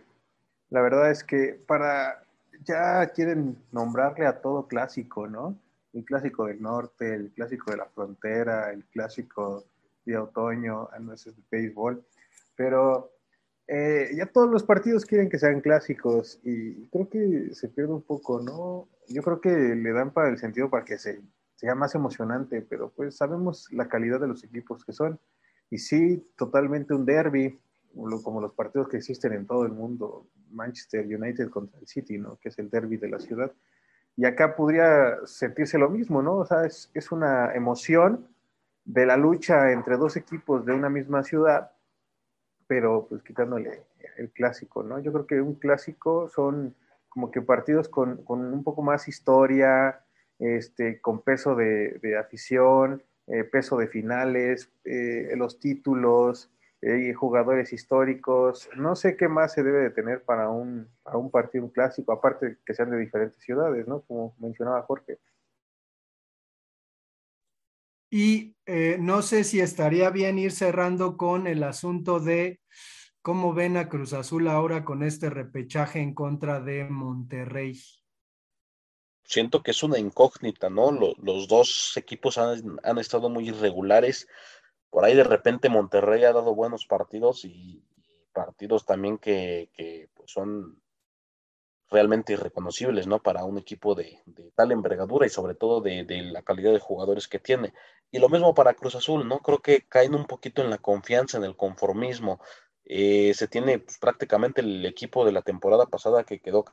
La 0.70 0.82
verdad 0.82 1.12
es 1.12 1.24
que 1.24 1.60
para 1.68 2.24
ya 2.64 3.08
quieren 3.08 3.58
nombrarle 3.72 4.26
a 4.26 4.42
todo 4.42 4.68
clásico, 4.68 5.28
¿no? 5.28 5.58
El 5.94 6.06
clásico 6.06 6.46
del 6.46 6.62
norte, 6.62 7.14
el 7.14 7.32
clásico 7.32 7.72
de 7.72 7.78
la 7.78 7.86
frontera, 7.86 8.72
el 8.72 8.86
clásico 8.86 9.66
de 10.06 10.18
otoño, 10.18 10.90
a 10.92 11.00
no 11.00 11.14
es 11.14 11.28
el 11.28 11.36
béisbol, 11.50 12.04
pero 12.56 13.11
eh, 13.74 14.10
ya 14.18 14.26
todos 14.26 14.50
los 14.52 14.64
partidos 14.64 15.06
quieren 15.06 15.30
que 15.30 15.40
sean 15.40 15.62
clásicos 15.62 16.42
y 16.44 16.88
creo 16.88 17.08
que 17.08 17.56
se 17.56 17.70
pierde 17.70 17.94
un 17.94 18.02
poco, 18.02 18.42
¿no? 18.42 18.90
Yo 19.08 19.22
creo 19.24 19.40
que 19.40 19.50
le 19.50 19.94
dan 19.94 20.12
para 20.12 20.28
el 20.28 20.38
sentido 20.38 20.70
para 20.70 20.84
que 20.84 20.98
se, 20.98 21.22
sea 21.56 21.74
más 21.74 21.96
emocionante, 21.96 22.62
pero 22.62 22.92
pues 22.94 23.16
sabemos 23.16 23.72
la 23.72 23.88
calidad 23.88 24.20
de 24.20 24.28
los 24.28 24.44
equipos 24.44 24.84
que 24.84 24.92
son. 24.92 25.22
Y 25.70 25.78
sí, 25.78 26.22
totalmente 26.36 26.94
un 26.94 27.06
derby, 27.06 27.62
como 28.24 28.42
los 28.42 28.52
partidos 28.52 28.90
que 28.90 28.98
existen 28.98 29.32
en 29.32 29.48
todo 29.48 29.66
el 29.66 29.72
mundo, 29.72 30.28
Manchester 30.50 31.06
United 31.06 31.50
contra 31.50 31.80
el 31.80 31.88
City, 31.88 32.18
¿no? 32.18 32.38
Que 32.42 32.50
es 32.50 32.60
el 32.60 32.70
derby 32.70 32.98
de 32.98 33.08
la 33.08 33.20
ciudad. 33.20 33.54
Y 34.18 34.26
acá 34.26 34.54
podría 34.54 35.16
sentirse 35.24 35.78
lo 35.78 35.90
mismo, 35.90 36.22
¿no? 36.22 36.40
O 36.40 36.46
sea, 36.46 36.66
es, 36.66 36.92
es 36.94 37.10
una 37.14 37.54
emoción 37.54 38.28
de 38.84 39.06
la 39.06 39.16
lucha 39.16 39.72
entre 39.72 39.96
dos 39.96 40.18
equipos 40.18 40.66
de 40.66 40.74
una 40.74 40.90
misma 40.90 41.24
ciudad 41.24 41.72
pero 42.72 43.06
pues 43.10 43.22
quitándole 43.22 43.84
el 44.16 44.32
clásico, 44.32 44.82
¿no? 44.82 44.98
Yo 45.00 45.12
creo 45.12 45.28
que 45.28 45.42
un 45.42 45.56
clásico 45.56 46.30
son 46.30 46.74
como 47.10 47.30
que 47.30 47.42
partidos 47.42 47.90
con, 47.90 48.24
con 48.24 48.40
un 48.54 48.64
poco 48.64 48.82
más 48.82 49.10
historia, 49.10 50.06
este, 50.40 51.02
con 51.02 51.22
peso 51.22 51.54
de, 51.54 52.00
de 52.02 52.18
afición, 52.18 53.04
eh, 53.28 53.44
peso 53.44 53.76
de 53.76 53.90
finales, 53.90 54.72
eh, 54.86 55.34
los 55.36 55.60
títulos, 55.60 56.50
eh, 56.82 57.14
jugadores 57.14 57.74
históricos. 57.74 58.70
No 58.78 58.96
sé 58.96 59.18
qué 59.18 59.28
más 59.28 59.52
se 59.52 59.64
debe 59.64 59.82
de 59.82 59.90
tener 59.90 60.24
para 60.24 60.50
un, 60.50 60.88
para 61.04 61.18
un 61.18 61.30
partido, 61.30 61.66
un 61.66 61.72
clásico, 61.72 62.14
aparte 62.14 62.60
que 62.66 62.74
sean 62.74 62.90
de 62.90 63.00
diferentes 63.00 63.44
ciudades, 63.44 63.86
¿no? 63.86 64.00
Como 64.04 64.34
mencionaba 64.40 64.82
Jorge. 64.84 65.20
Y 68.14 68.58
eh, 68.66 68.98
no 69.00 69.22
sé 69.22 69.46
si 69.46 69.62
estaría 69.62 70.10
bien 70.10 70.38
ir 70.38 70.52
cerrando 70.52 71.16
con 71.16 71.48
el 71.48 71.64
asunto 71.64 72.20
de 72.20 72.60
cómo 73.22 73.54
ven 73.54 73.78
a 73.78 73.88
Cruz 73.88 74.12
Azul 74.12 74.50
ahora 74.50 74.84
con 74.84 75.02
este 75.02 75.30
repechaje 75.30 76.02
en 76.02 76.14
contra 76.14 76.60
de 76.60 76.84
Monterrey. 76.84 77.80
Siento 79.24 79.64
que 79.64 79.72
es 79.72 79.82
una 79.82 79.98
incógnita, 79.98 80.70
¿no? 80.70 80.92
Los, 80.92 81.48
dos 81.48 81.96
equipos 81.96 82.38
han, 82.38 82.80
han, 82.84 82.98
estado 82.98 83.30
muy 83.30 83.48
irregulares. 83.48 84.28
Por 84.90 85.06
ahí 85.06 85.16
de 85.16 85.24
repente 85.24 85.70
Monterrey 85.70 86.26
ha 86.26 86.34
dado 86.34 86.54
buenos 86.54 86.86
partidos 86.86 87.46
y, 87.46 87.82
y 87.96 88.26
partidos 88.34 88.86
también 88.86 89.20
que, 89.20 89.70
que 89.74 90.10
pues 90.14 90.32
son 90.32 90.81
realmente 91.92 92.34
irreconocibles, 92.34 93.06
¿no? 93.06 93.22
Para 93.22 93.44
un 93.44 93.58
equipo 93.58 93.94
de, 93.94 94.24
tal 94.56 94.72
envergadura 94.72 95.26
y 95.26 95.30
sobre 95.30 95.56
todo 95.56 95.82
de, 95.82 96.06
la 96.32 96.42
calidad 96.42 96.72
de 96.72 96.80
jugadores 96.80 97.28
que 97.28 97.38
tiene. 97.40 97.74
Y 98.12 98.20
lo 98.20 98.30
mismo 98.30 98.54
para 98.54 98.74
Cruz 98.74 98.96
Azul, 98.96 99.28
¿no? 99.28 99.40
Creo 99.40 99.62
que 99.62 99.86
caen 99.88 100.16
un 100.16 100.26
poquito 100.26 100.62
en 100.62 100.70
la 100.70 100.78
confianza, 100.78 101.38
en 101.38 101.44
el 101.44 101.58
conformismo. 101.58 102.40
Eh, 102.86 103.34
se 103.36 103.48
tiene 103.48 103.80
pues, 103.80 103.98
prácticamente 104.00 104.62
el 104.62 104.86
equipo 104.86 105.26
de 105.26 105.34
la 105.34 105.42
temporada 105.42 105.86
pasada 105.86 106.24
que 106.24 106.40
quedó 106.40 106.66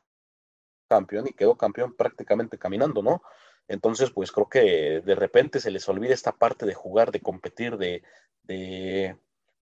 campeón 0.89 1.27
y 1.29 1.33
quedó 1.33 1.57
campeón 1.57 1.95
prácticamente 1.97 2.59
caminando, 2.59 3.03
¿no? 3.03 3.23
Entonces, 3.67 4.11
pues 4.11 4.33
creo 4.33 4.49
que 4.49 5.03
de 5.05 5.15
repente 5.15 5.61
se 5.61 5.71
les 5.71 5.89
olvida 5.89 6.15
esta 6.15 6.33
parte 6.33 6.65
de 6.65 6.75
jugar, 6.75 7.11
de 7.13 7.21
competir, 7.21 7.77
de, 7.77 8.03
de, 8.45 9.17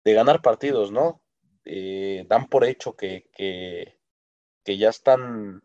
ganar 0.04 0.42
partidos, 0.42 0.92
¿no? 0.92 1.22
Eh, 1.64 2.26
dan 2.28 2.48
por 2.48 2.64
hecho 2.64 2.94
que, 2.94 3.95
que 4.66 4.76
ya 4.76 4.88
están, 4.88 5.62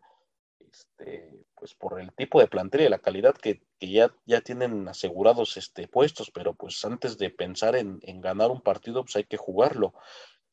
este, 0.60 1.44
pues 1.56 1.74
por 1.74 2.00
el 2.00 2.12
tipo 2.12 2.38
de 2.38 2.46
plantel 2.46 2.82
y 2.82 2.88
la 2.88 3.00
calidad 3.00 3.34
que, 3.34 3.60
que, 3.80 3.90
ya, 3.90 4.14
ya 4.26 4.40
tienen 4.42 4.88
asegurados 4.88 5.56
este, 5.56 5.88
puestos, 5.88 6.30
pero 6.30 6.54
pues 6.54 6.84
antes 6.84 7.18
de 7.18 7.28
pensar 7.28 7.74
en, 7.74 7.98
en 8.02 8.20
ganar 8.20 8.52
un 8.52 8.60
partido, 8.60 9.02
pues 9.02 9.16
hay 9.16 9.24
que 9.24 9.36
jugarlo. 9.36 9.92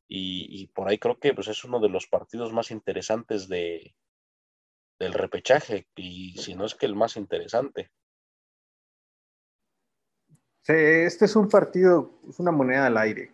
Y, 0.08 0.48
y, 0.50 0.66
por 0.66 0.90
ahí 0.90 0.98
creo 0.98 1.20
que 1.20 1.36
pues 1.36 1.48
es 1.48 1.64
uno 1.64 1.80
de 1.80 1.90
los 1.90 2.08
partidos 2.08 2.52
más 2.52 2.72
interesantes 2.72 3.48
de, 3.48 3.94
del 4.98 5.14
repechaje, 5.14 5.88
y 5.96 6.36
si 6.40 6.56
no 6.56 6.66
es 6.66 6.74
que 6.74 6.88
el 6.88 6.96
más 6.96 7.18
interesante. 7.18 7.92
Sí, 10.64 10.74
este 10.74 11.26
es 11.26 11.36
un 11.36 11.48
partido, 11.48 12.20
es 12.28 12.40
una 12.40 12.52
moneda 12.52 12.88
al 12.88 12.98
aire. 12.98 13.32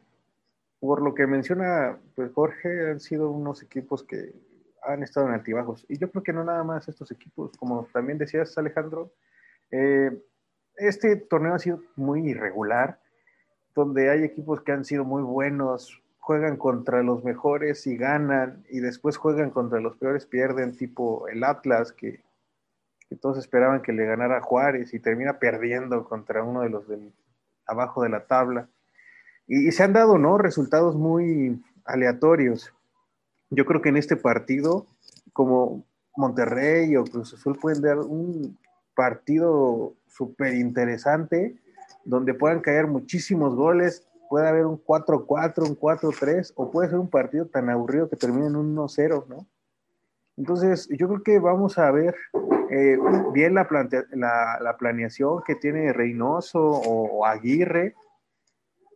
Por 0.82 1.02
lo 1.02 1.16
que 1.16 1.26
menciona 1.26 1.98
pues 2.16 2.34
Jorge, 2.34 2.92
han 2.92 3.00
sido 3.00 3.30
unos 3.30 3.64
equipos 3.64 4.04
que 4.04 4.34
han 4.86 5.04
estado 5.04 5.28
en 5.28 5.34
altibajos. 5.34 5.86
Y 5.90 5.98
yo 5.98 6.10
creo 6.12 6.24
que 6.24 6.34
no 6.34 6.44
nada 6.44 6.64
más 6.64 6.88
estos 6.88 7.12
equipos, 7.12 7.56
como 7.58 7.88
también 7.94 8.18
decías 8.18 8.58
Alejandro, 8.58 9.12
eh, 9.72 10.12
este 10.78 11.16
torneo 11.16 11.54
ha 11.54 11.60
sido 11.60 11.82
muy 11.96 12.30
irregular, 12.30 13.00
donde 13.74 14.10
hay 14.10 14.24
equipos 14.24 14.62
que 14.62 14.72
han 14.72 14.86
sido 14.86 15.04
muy 15.04 15.24
buenos, 15.24 16.02
juegan 16.20 16.58
contra 16.58 17.04
los 17.04 17.24
mejores 17.24 17.86
y 17.88 17.98
ganan, 17.98 18.64
y 18.70 18.80
después 18.80 19.18
juegan 19.18 19.52
contra 19.52 19.80
los 19.80 19.96
peores, 19.98 20.26
pierden, 20.26 20.76
tipo 20.76 21.28
el 21.28 21.44
Atlas, 21.44 21.92
que, 21.92 22.24
todos 23.22 23.38
esperaban 23.38 23.82
que 23.82 23.94
le 23.94 24.06
ganara 24.06 24.42
Juárez 24.42 24.94
y 24.94 25.00
termina 25.00 25.40
perdiendo 25.40 26.04
contra 26.04 26.44
uno 26.44 26.62
de 26.62 26.70
los 26.70 26.86
del 26.88 27.14
abajo 27.66 28.04
de 28.04 28.10
la 28.10 28.26
tabla. 28.26 28.68
Y, 29.48 29.70
y, 29.70 29.72
se 29.72 29.84
han 29.84 29.94
dado, 29.94 30.18
¿no? 30.18 30.38
Resultados 30.38 30.98
muy 30.98 31.64
aleatorios. 31.86 32.75
Yo 33.56 33.66
creo 33.66 33.82
que 33.82 33.90
en 33.90 33.98
este 33.98 34.18
partido, 34.18 34.86
como 35.32 35.86
Monterrey 36.18 36.96
o 36.98 37.06
Cruz 37.06 37.34
Azul 37.34 37.58
pueden 37.60 37.82
dar 37.82 38.00
un 38.00 38.58
partido 38.96 39.94
súper 40.08 40.56
interesante, 40.56 41.56
donde 42.04 42.34
puedan 42.34 42.60
caer 42.60 42.88
muchísimos 42.88 43.56
goles, 43.56 44.08
puede 44.30 44.48
haber 44.48 44.66
un 44.66 44.84
4-4, 44.84 45.70
un 45.70 45.80
4-3, 45.80 46.52
o 46.56 46.70
puede 46.70 46.90
ser 46.90 47.00
un 47.00 47.10
partido 47.10 47.46
tan 47.46 47.70
aburrido 47.70 48.10
que 48.10 48.16
termine 48.18 48.48
en 48.48 48.56
un 48.56 48.76
1-0, 48.76 49.26
¿no? 49.28 49.48
Entonces, 50.38 50.90
yo 50.90 51.08
creo 51.08 51.24
que 51.24 51.40
vamos 51.40 51.78
a 51.78 51.90
ver 51.92 52.14
eh, 52.70 52.98
bien 53.32 53.54
la, 53.54 53.68
la, 54.12 54.58
la, 54.60 54.78
planeación 54.78 55.42
que 55.46 55.56
tiene 55.56 55.94
Reynoso 55.94 56.62
o, 56.62 57.20
o, 57.20 57.26
Aguirre, 57.26 57.96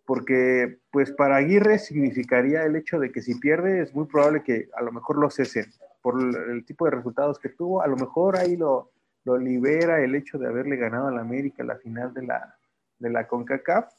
porque 0.09 0.79
pues 0.89 1.11
para 1.11 1.35
Aguirre 1.35 1.77
significaría 1.77 2.63
el 2.63 2.75
hecho 2.75 2.97
de 2.97 3.11
que 3.11 3.21
si 3.21 3.35
pierde 3.35 3.83
es 3.83 3.93
muy 3.93 4.07
probable 4.07 4.41
que 4.41 4.67
a 4.75 4.81
lo 4.81 4.91
mejor 4.91 5.19
lo 5.19 5.29
cesen 5.29 5.67
por 6.01 6.19
el 6.19 6.65
tipo 6.65 6.85
de 6.85 6.91
resultados 6.91 7.37
que 7.37 7.49
tuvo, 7.49 7.83
a 7.83 7.87
lo 7.87 7.95
mejor 7.95 8.35
ahí 8.35 8.57
lo, 8.57 8.89
lo 9.23 9.37
libera 9.37 10.01
el 10.01 10.15
hecho 10.15 10.39
de 10.39 10.47
haberle 10.47 10.77
ganado 10.77 11.09
a 11.09 11.11
la 11.11 11.21
América 11.21 11.63
la 11.63 11.75
final 11.75 12.11
de 12.11 12.23
la, 12.23 12.57
de 12.97 13.11
la 13.11 13.27
CONCACAF, 13.27 13.93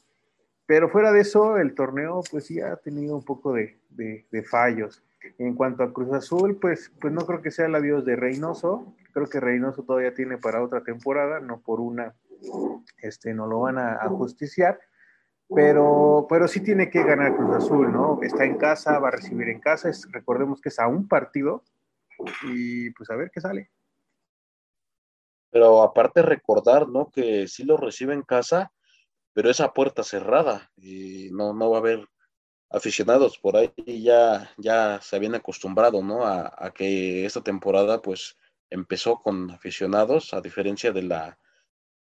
pero 0.66 0.88
fuera 0.88 1.12
de 1.12 1.20
eso 1.20 1.58
el 1.58 1.76
torneo 1.76 2.22
pues 2.28 2.46
sí 2.46 2.60
ha 2.60 2.74
tenido 2.74 3.14
un 3.14 3.24
poco 3.24 3.52
de, 3.52 3.78
de, 3.90 4.26
de 4.32 4.42
fallos. 4.42 5.04
En 5.38 5.54
cuanto 5.54 5.84
a 5.84 5.92
Cruz 5.92 6.12
Azul, 6.12 6.58
pues, 6.60 6.90
pues 7.00 7.12
no 7.12 7.24
creo 7.24 7.40
que 7.40 7.52
sea 7.52 7.66
el 7.66 7.74
adiós 7.76 8.04
de 8.04 8.16
Reynoso. 8.16 8.96
Creo 9.12 9.28
que 9.28 9.38
Reynoso 9.38 9.84
todavía 9.84 10.12
tiene 10.12 10.38
para 10.38 10.60
otra 10.60 10.82
temporada, 10.82 11.38
no 11.38 11.60
por 11.60 11.78
una, 11.78 12.14
este, 13.00 13.32
no 13.32 13.46
lo 13.46 13.60
van 13.60 13.78
a, 13.78 13.92
a 13.92 14.08
justiciar. 14.08 14.80
Pero, 15.54 16.26
pero 16.28 16.46
sí 16.46 16.60
tiene 16.60 16.90
que 16.90 17.02
ganar 17.02 17.36
Cruz 17.36 17.56
Azul, 17.56 17.92
¿no? 17.92 18.20
Está 18.22 18.44
en 18.44 18.56
casa, 18.56 18.98
va 18.98 19.08
a 19.08 19.12
recibir 19.12 19.48
en 19.48 19.60
casa. 19.60 19.88
Es, 19.88 20.06
recordemos 20.12 20.60
que 20.60 20.68
es 20.68 20.78
a 20.78 20.86
un 20.86 21.08
partido 21.08 21.64
y 22.44 22.90
pues 22.90 23.10
a 23.10 23.16
ver 23.16 23.30
qué 23.32 23.40
sale. 23.40 23.70
Pero 25.50 25.82
aparte 25.82 26.22
recordar, 26.22 26.88
¿no? 26.88 27.10
Que 27.10 27.48
sí 27.48 27.64
lo 27.64 27.76
recibe 27.76 28.14
en 28.14 28.22
casa, 28.22 28.72
pero 29.32 29.50
es 29.50 29.60
a 29.60 29.72
puerta 29.72 30.04
cerrada 30.04 30.70
y 30.76 31.30
no, 31.32 31.52
no 31.52 31.70
va 31.70 31.78
a 31.78 31.80
haber 31.80 32.08
aficionados 32.70 33.36
por 33.38 33.56
ahí 33.56 33.72
ya, 34.02 34.52
ya 34.56 35.00
se 35.02 35.16
habían 35.16 35.34
acostumbrado, 35.34 36.02
¿no? 36.04 36.24
A, 36.24 36.54
a, 36.56 36.70
que 36.70 37.24
esta 37.24 37.42
temporada 37.42 38.00
pues 38.00 38.36
empezó 38.70 39.20
con 39.20 39.50
aficionados, 39.50 40.32
a 40.32 40.40
diferencia 40.40 40.92
de 40.92 41.02
la, 41.02 41.38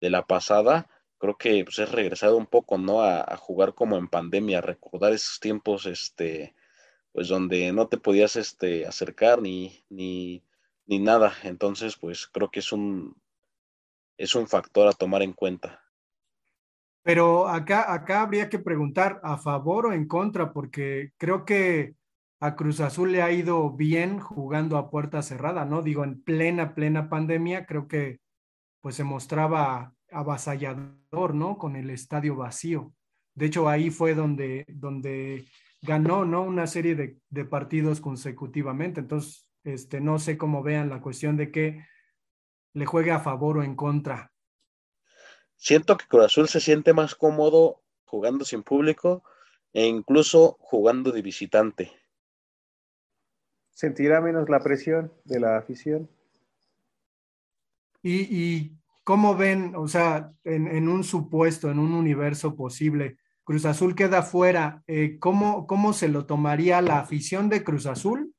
de 0.00 0.11
la 0.11 0.26
pasada, 0.26 0.87
creo 1.20 1.37
que 1.37 1.64
pues 1.64 1.78
es 1.78 1.92
regresado 1.92 2.37
un 2.37 2.46
poco, 2.46 2.78
¿no? 2.78 3.02
A, 3.02 3.20
a, 3.20 3.37
jugar 3.37 3.74
como 3.74 3.96
en 3.96 4.09
pandemia, 4.09 4.61
recordar 4.61 5.12
esos 5.12 5.38
tiempos, 5.38 5.87
este, 5.87 6.54
pues 7.12 7.28
donde 7.28 7.72
no 7.72 7.88
te 7.88 7.98
podías, 7.98 8.37
este, 8.37 8.87
acercar 8.87 9.40
ni, 9.42 9.85
ni, 9.90 10.42
ni 10.87 10.98
nada, 10.98 11.33
entonces 11.44 11.96
pues 11.96 12.26
creo 12.26 12.50
que 12.50 12.61
es 12.61 12.72
un, 12.72 13.16
es 14.16 14.35
un 14.35 14.48
factor 14.48 14.88
a 14.88 14.92
tomar 14.92 15.22
en 15.22 15.35
cuenta. 15.35 15.83
Pero 17.02 17.48
acá, 17.48 17.92
acá 17.92 18.22
habría 18.22 18.48
que 18.48 18.59
preguntar 18.59 19.20
a 19.22 19.38
favor 19.38 19.87
o 19.87 19.92
en 19.92 20.09
contra, 20.09 20.52
porque 20.52 21.12
creo 21.16 21.44
que 21.44 21.94
a 22.40 22.56
Cruz 22.56 22.80
Azul 22.80 23.12
le 23.12 23.22
ha 23.22 23.30
ido 23.30 23.70
bien 23.70 24.18
jugando 24.20 24.78
a 24.78 24.90
puerta 24.90 25.22
cerrada, 25.22 25.64
¿no? 25.66 25.83
Digo, 25.83 26.04
en 26.04 26.22
plena, 26.22 26.74
plena 26.74 27.09
pandemia, 27.09 27.66
creo 27.66 27.88
que 27.88 28.20
pues 28.80 28.94
se 28.96 29.04
mostraba 29.04 29.94
avasallador, 30.12 31.35
¿no? 31.35 31.59
Con 31.59 31.77
el 31.77 31.90
estadio 31.90 32.37
vacío. 32.37 32.92
De 33.35 33.46
hecho, 33.46 33.68
ahí 33.68 33.90
fue 33.90 34.14
donde, 34.14 34.66
donde 34.68 35.46
ganó, 35.83 36.25
¿no? 36.25 36.42
Una 36.42 36.66
serie 36.66 36.94
de, 36.94 37.18
de 37.29 37.44
partidos 37.44 38.01
consecutivamente. 38.01 39.01
Entonces, 39.01 39.49
este, 39.64 40.01
no 40.01 40.18
sé 40.18 40.37
cómo 40.37 40.62
vean 40.62 40.88
la 40.88 41.01
cuestión 41.01 41.37
de 41.37 41.51
que 41.51 41.85
le 42.73 42.87
juegue 42.87 43.11
a 43.12 43.20
favor 43.20 43.59
o 43.59 43.62
en 43.62 43.75
contra 43.75 44.31
siento 45.61 45.96
que 45.96 46.07
Cruz 46.07 46.25
Azul 46.25 46.49
se 46.49 46.59
siente 46.59 46.92
más 46.92 47.14
cómodo 47.14 47.83
jugando 48.05 48.44
sin 48.44 48.62
público 48.62 49.23
e 49.73 49.87
incluso 49.87 50.57
jugando 50.61 51.12
de 51.12 51.23
visitante. 51.23 51.92
Sentirá 53.70 54.20
menos 54.20 54.49
la 54.49 54.61
presión 54.61 55.12
de 55.25 55.40
la 55.40 55.59
afición. 55.59 56.11
¿Y, 58.03 58.23
y 58.35 58.80
cómo 59.11 59.35
ven, 59.35 59.75
o 59.75 59.88
sea, 59.88 60.31
en, 60.44 60.88
un 60.88 61.03
supuesto, 61.03 61.68
en 61.68 61.81
un 61.81 61.94
universo 61.94 62.55
posible, 62.55 63.16
Cruz 63.42 63.64
Azul 63.64 63.96
queda 63.96 64.23
fuera, 64.23 64.85
eh, 64.87 65.18
¿cómo, 65.18 65.66
¿cómo 65.66 65.92
se 65.92 66.07
lo 66.07 66.27
tomaría 66.27 66.81
la 66.81 67.01
afición 67.01 67.49
de 67.49 67.64
Cruz 67.64 67.87
Azul? 67.87 68.33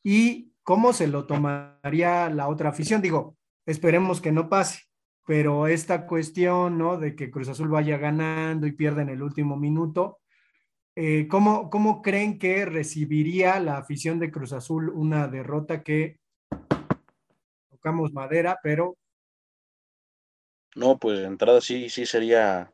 ¿Y 0.00 0.52
cómo 0.62 0.92
se 0.92 1.08
lo 1.08 1.26
tomaría 1.26 2.30
la 2.30 2.46
otra 2.46 2.68
afición? 2.68 3.02
Digo, 3.02 3.36
esperemos 3.66 4.20
que 4.20 4.30
no 4.30 4.48
pase, 4.48 4.82
pero 5.26 5.66
esta 5.66 6.06
cuestión, 6.06 6.78
¿no? 6.78 6.98
De 6.98 7.16
que 7.16 7.32
Cruz 7.32 7.48
Azul 7.48 7.66
vaya 7.66 7.98
ganando 7.98 8.68
y 8.68 8.72
pierda 8.76 9.02
en 9.02 9.08
el 9.08 9.24
último 9.24 9.56
minuto, 9.56 10.20
eh, 10.94 11.26
¿cómo, 11.26 11.68
¿cómo, 11.68 12.00
creen 12.00 12.38
que 12.38 12.64
recibiría 12.64 13.58
la 13.58 13.78
afición 13.78 14.20
de 14.20 14.30
Cruz 14.30 14.52
Azul 14.52 14.88
una 14.88 15.26
derrota 15.26 15.82
que 15.82 16.20
tocamos 17.70 18.12
madera, 18.12 18.60
pero... 18.62 18.96
No, 20.74 20.98
pues 20.98 21.20
entrada 21.20 21.60
sí, 21.60 21.88
sí 21.90 22.06
sería 22.06 22.72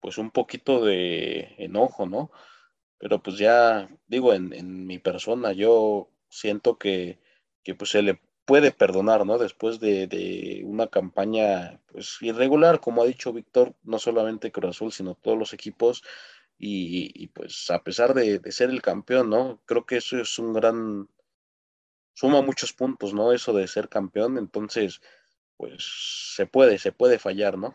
pues 0.00 0.18
un 0.18 0.30
poquito 0.30 0.84
de 0.84 1.54
enojo, 1.58 2.06
¿no? 2.06 2.30
Pero 2.98 3.22
pues 3.22 3.38
ya 3.38 3.88
digo, 4.06 4.34
en, 4.34 4.52
en 4.52 4.86
mi 4.86 4.98
persona, 4.98 5.52
yo 5.52 6.10
siento 6.28 6.78
que, 6.78 7.20
que 7.62 7.74
pues 7.74 7.90
se 7.90 8.02
le 8.02 8.20
puede 8.44 8.72
perdonar, 8.72 9.26
¿no? 9.26 9.38
Después 9.38 9.80
de, 9.80 10.06
de, 10.06 10.62
una 10.64 10.88
campaña 10.88 11.80
pues 11.86 12.18
irregular, 12.20 12.80
como 12.80 13.02
ha 13.02 13.06
dicho 13.06 13.32
Víctor, 13.32 13.74
no 13.82 13.98
solamente 13.98 14.52
Cruz 14.52 14.76
Azul, 14.76 14.92
sino 14.92 15.14
todos 15.14 15.38
los 15.38 15.52
equipos, 15.54 16.02
y, 16.58 17.10
y 17.22 17.28
pues 17.28 17.70
a 17.70 17.82
pesar 17.82 18.14
de, 18.14 18.38
de, 18.38 18.52
ser 18.52 18.70
el 18.70 18.82
campeón, 18.82 19.30
¿no? 19.30 19.62
Creo 19.66 19.86
que 19.86 19.96
eso 19.98 20.18
es 20.20 20.38
un 20.38 20.52
gran, 20.52 21.08
suma 22.14 22.42
muchos 22.42 22.72
puntos, 22.72 23.14
¿no? 23.14 23.32
Eso 23.32 23.52
de 23.52 23.66
ser 23.68 23.88
campeón, 23.88 24.38
entonces, 24.38 25.00
pues 25.64 26.34
se 26.36 26.46
puede, 26.46 26.78
se 26.78 26.92
puede 26.92 27.18
fallar, 27.18 27.56
¿no? 27.56 27.74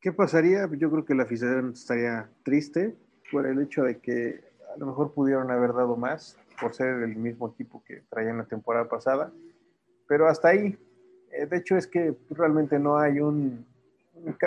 ¿Qué 0.00 0.12
pasaría? 0.12 0.66
Yo 0.78 0.90
creo 0.90 1.04
que 1.04 1.14
la 1.14 1.24
afición 1.24 1.72
estaría 1.74 2.30
triste 2.42 2.96
por 3.30 3.46
el 3.46 3.60
hecho 3.60 3.82
de 3.82 3.98
que 3.98 4.42
a 4.74 4.78
lo 4.78 4.86
mejor 4.86 5.12
pudieron 5.12 5.50
haber 5.50 5.74
dado 5.74 5.94
más, 5.94 6.38
por 6.58 6.74
ser 6.74 7.02
el 7.02 7.16
mismo 7.16 7.48
equipo 7.48 7.84
que 7.84 8.02
traían 8.08 8.38
la 8.38 8.46
temporada 8.46 8.88
pasada. 8.88 9.30
Pero 10.08 10.26
hasta 10.26 10.48
ahí, 10.48 10.78
eh, 11.32 11.44
de 11.44 11.58
hecho 11.58 11.76
es 11.76 11.86
que 11.86 12.16
realmente 12.30 12.78
no 12.78 12.98
hay 12.98 13.20
un, 13.20 13.66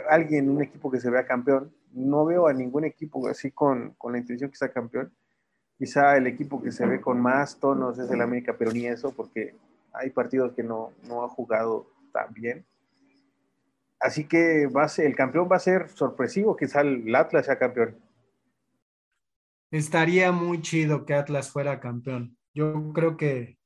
alguien, 0.09 0.49
un 0.49 0.63
equipo 0.63 0.89
que 0.89 0.99
se 0.99 1.11
vea 1.11 1.27
campeón. 1.27 1.71
No 1.93 2.25
veo 2.25 2.47
a 2.47 2.53
ningún 2.53 2.83
equipo 2.83 3.27
así 3.27 3.51
con, 3.51 3.91
con 3.99 4.13
la 4.13 4.17
intención 4.17 4.49
que 4.49 4.57
sea 4.57 4.73
campeón. 4.73 5.13
Quizá 5.77 6.17
el 6.17 6.25
equipo 6.25 6.63
que 6.63 6.71
se 6.71 6.87
ve 6.87 6.99
con 6.99 7.21
más 7.21 7.59
tonos 7.59 7.99
es 7.99 8.09
el 8.09 8.21
América, 8.21 8.55
pero 8.57 8.71
ni 8.71 8.87
eso, 8.87 9.11
porque 9.11 9.53
hay 9.97 10.09
partidos 10.11 10.53
que 10.53 10.63
no, 10.63 10.91
no 11.07 11.23
ha 11.23 11.29
jugado 11.29 11.91
también. 12.11 12.65
Así 13.99 14.25
que 14.25 14.67
va 14.67 14.87
el 14.97 15.15
campeón 15.15 15.49
va 15.51 15.55
a 15.55 15.59
ser 15.59 15.89
sorpresivo, 15.89 16.55
quizá 16.55 16.81
el 16.81 17.13
Atlas 17.15 17.45
sea 17.45 17.57
campeón. 17.57 17.97
Estaría 19.71 20.31
muy 20.31 20.61
chido 20.61 21.05
que 21.05 21.13
Atlas 21.13 21.49
fuera 21.49 21.79
campeón. 21.79 22.37
Yo 22.53 22.93
creo 22.93 23.17
que, 23.17 23.57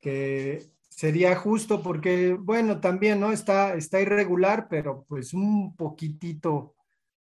que 0.00 0.62
sería 0.88 1.34
justo 1.36 1.82
porque, 1.82 2.34
bueno, 2.34 2.80
también, 2.80 3.20
¿no? 3.20 3.32
Está, 3.32 3.74
está 3.74 4.00
irregular, 4.00 4.68
pero 4.68 5.04
pues 5.08 5.34
un 5.34 5.74
poquitito 5.76 6.74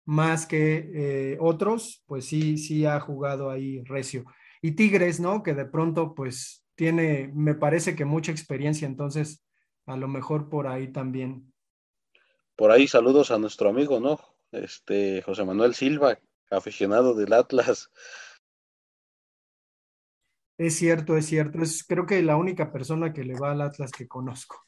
más 0.05 0.45
que 0.45 0.89
eh, 0.93 1.37
otros, 1.41 2.03
pues 2.07 2.25
sí, 2.25 2.57
sí 2.57 2.85
ha 2.85 2.99
jugado 2.99 3.49
ahí 3.49 3.83
recio. 3.83 4.23
Y 4.61 4.71
Tigres, 4.71 5.19
¿no? 5.19 5.43
Que 5.43 5.53
de 5.53 5.65
pronto, 5.65 6.15
pues 6.15 6.66
tiene, 6.77 7.31
me 7.33 7.55
parece 7.55 7.95
que 7.95 8.05
mucha 8.05 8.31
experiencia, 8.31 8.87
entonces 8.87 9.43
a 9.87 9.97
lo 9.97 10.07
mejor 10.07 10.47
por 10.47 10.67
ahí 10.67 10.91
también. 10.91 11.51
Por 12.55 12.71
ahí 12.71 12.87
saludos 12.87 13.31
a 13.31 13.39
nuestro 13.39 13.69
amigo, 13.69 13.99
¿no? 13.99 14.19
Este 14.51 15.21
José 15.23 15.43
Manuel 15.43 15.73
Silva, 15.73 16.19
aficionado 16.51 17.15
del 17.15 17.33
Atlas. 17.33 17.89
Es 20.57 20.75
cierto, 20.75 21.17
es 21.17 21.25
cierto. 21.25 21.61
Es 21.61 21.83
creo 21.83 22.05
que 22.05 22.21
la 22.21 22.37
única 22.37 22.71
persona 22.71 23.11
que 23.11 23.23
le 23.23 23.37
va 23.37 23.51
al 23.51 23.61
Atlas 23.61 23.91
que 23.91 24.07
conozco. 24.07 24.63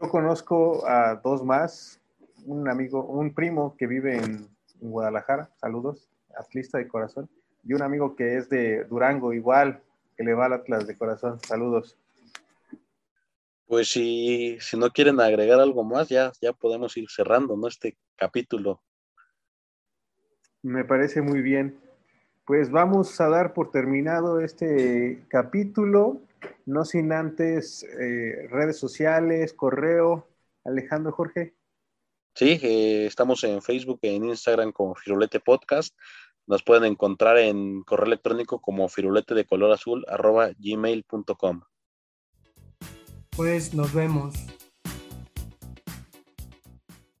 Yo 0.00 0.08
conozco 0.08 0.86
a 0.86 1.16
dos 1.16 1.44
más, 1.44 2.00
un 2.44 2.68
amigo, 2.68 3.04
un 3.04 3.34
primo 3.34 3.76
que 3.76 3.86
vive 3.88 4.16
en, 4.16 4.48
Guadalajara, 4.80 5.50
saludos, 5.56 6.08
atlista 6.38 6.78
de 6.78 6.86
corazón, 6.86 7.28
y 7.64 7.72
un 7.72 7.82
amigo 7.82 8.14
que 8.14 8.36
es 8.36 8.48
de 8.48 8.84
Durango, 8.84 9.32
igual, 9.32 9.82
que 10.18 10.24
le 10.24 10.34
va 10.34 10.46
al 10.46 10.54
Atlas 10.54 10.84
de 10.86 10.98
corazón, 10.98 11.38
saludos. 11.40 11.96
Pues 13.66 13.88
si, 13.88 14.58
si 14.60 14.76
no 14.76 14.90
quieren 14.90 15.20
agregar 15.20 15.60
algo 15.60 15.84
más, 15.84 16.08
ya, 16.08 16.32
ya 16.42 16.52
podemos 16.52 16.96
ir 16.96 17.08
cerrando, 17.08 17.56
¿no? 17.56 17.68
Este 17.68 17.96
capítulo. 18.16 18.82
Me 20.62 20.84
parece 20.84 21.22
muy 21.22 21.40
bien. 21.40 21.78
Pues 22.44 22.70
vamos 22.70 23.20
a 23.20 23.28
dar 23.28 23.54
por 23.54 23.70
terminado 23.70 24.40
este 24.40 25.22
capítulo, 25.28 26.20
no 26.66 26.84
sin 26.84 27.12
antes 27.12 27.84
eh, 27.84 28.48
redes 28.50 28.76
sociales, 28.76 29.52
correo. 29.52 30.26
Alejandro 30.64 31.12
Jorge. 31.12 31.54
Sí, 32.34 32.58
eh, 32.62 33.06
estamos 33.06 33.42
en 33.44 33.62
Facebook 33.62 34.00
e 34.02 34.14
en 34.14 34.24
Instagram 34.24 34.72
como 34.72 34.94
Firulete 34.94 35.40
Podcast. 35.40 35.96
Nos 36.48 36.62
pueden 36.62 36.84
encontrar 36.84 37.36
en 37.36 37.82
correo 37.82 38.06
electrónico 38.06 38.58
como 38.58 38.88
firulete 38.88 39.34
de 39.34 39.44
color 39.44 39.70
azul 39.70 40.06
arroba 40.08 40.48
gmail.com. 40.58 41.60
Pues 43.36 43.74
nos 43.74 43.92
vemos. 43.92 44.34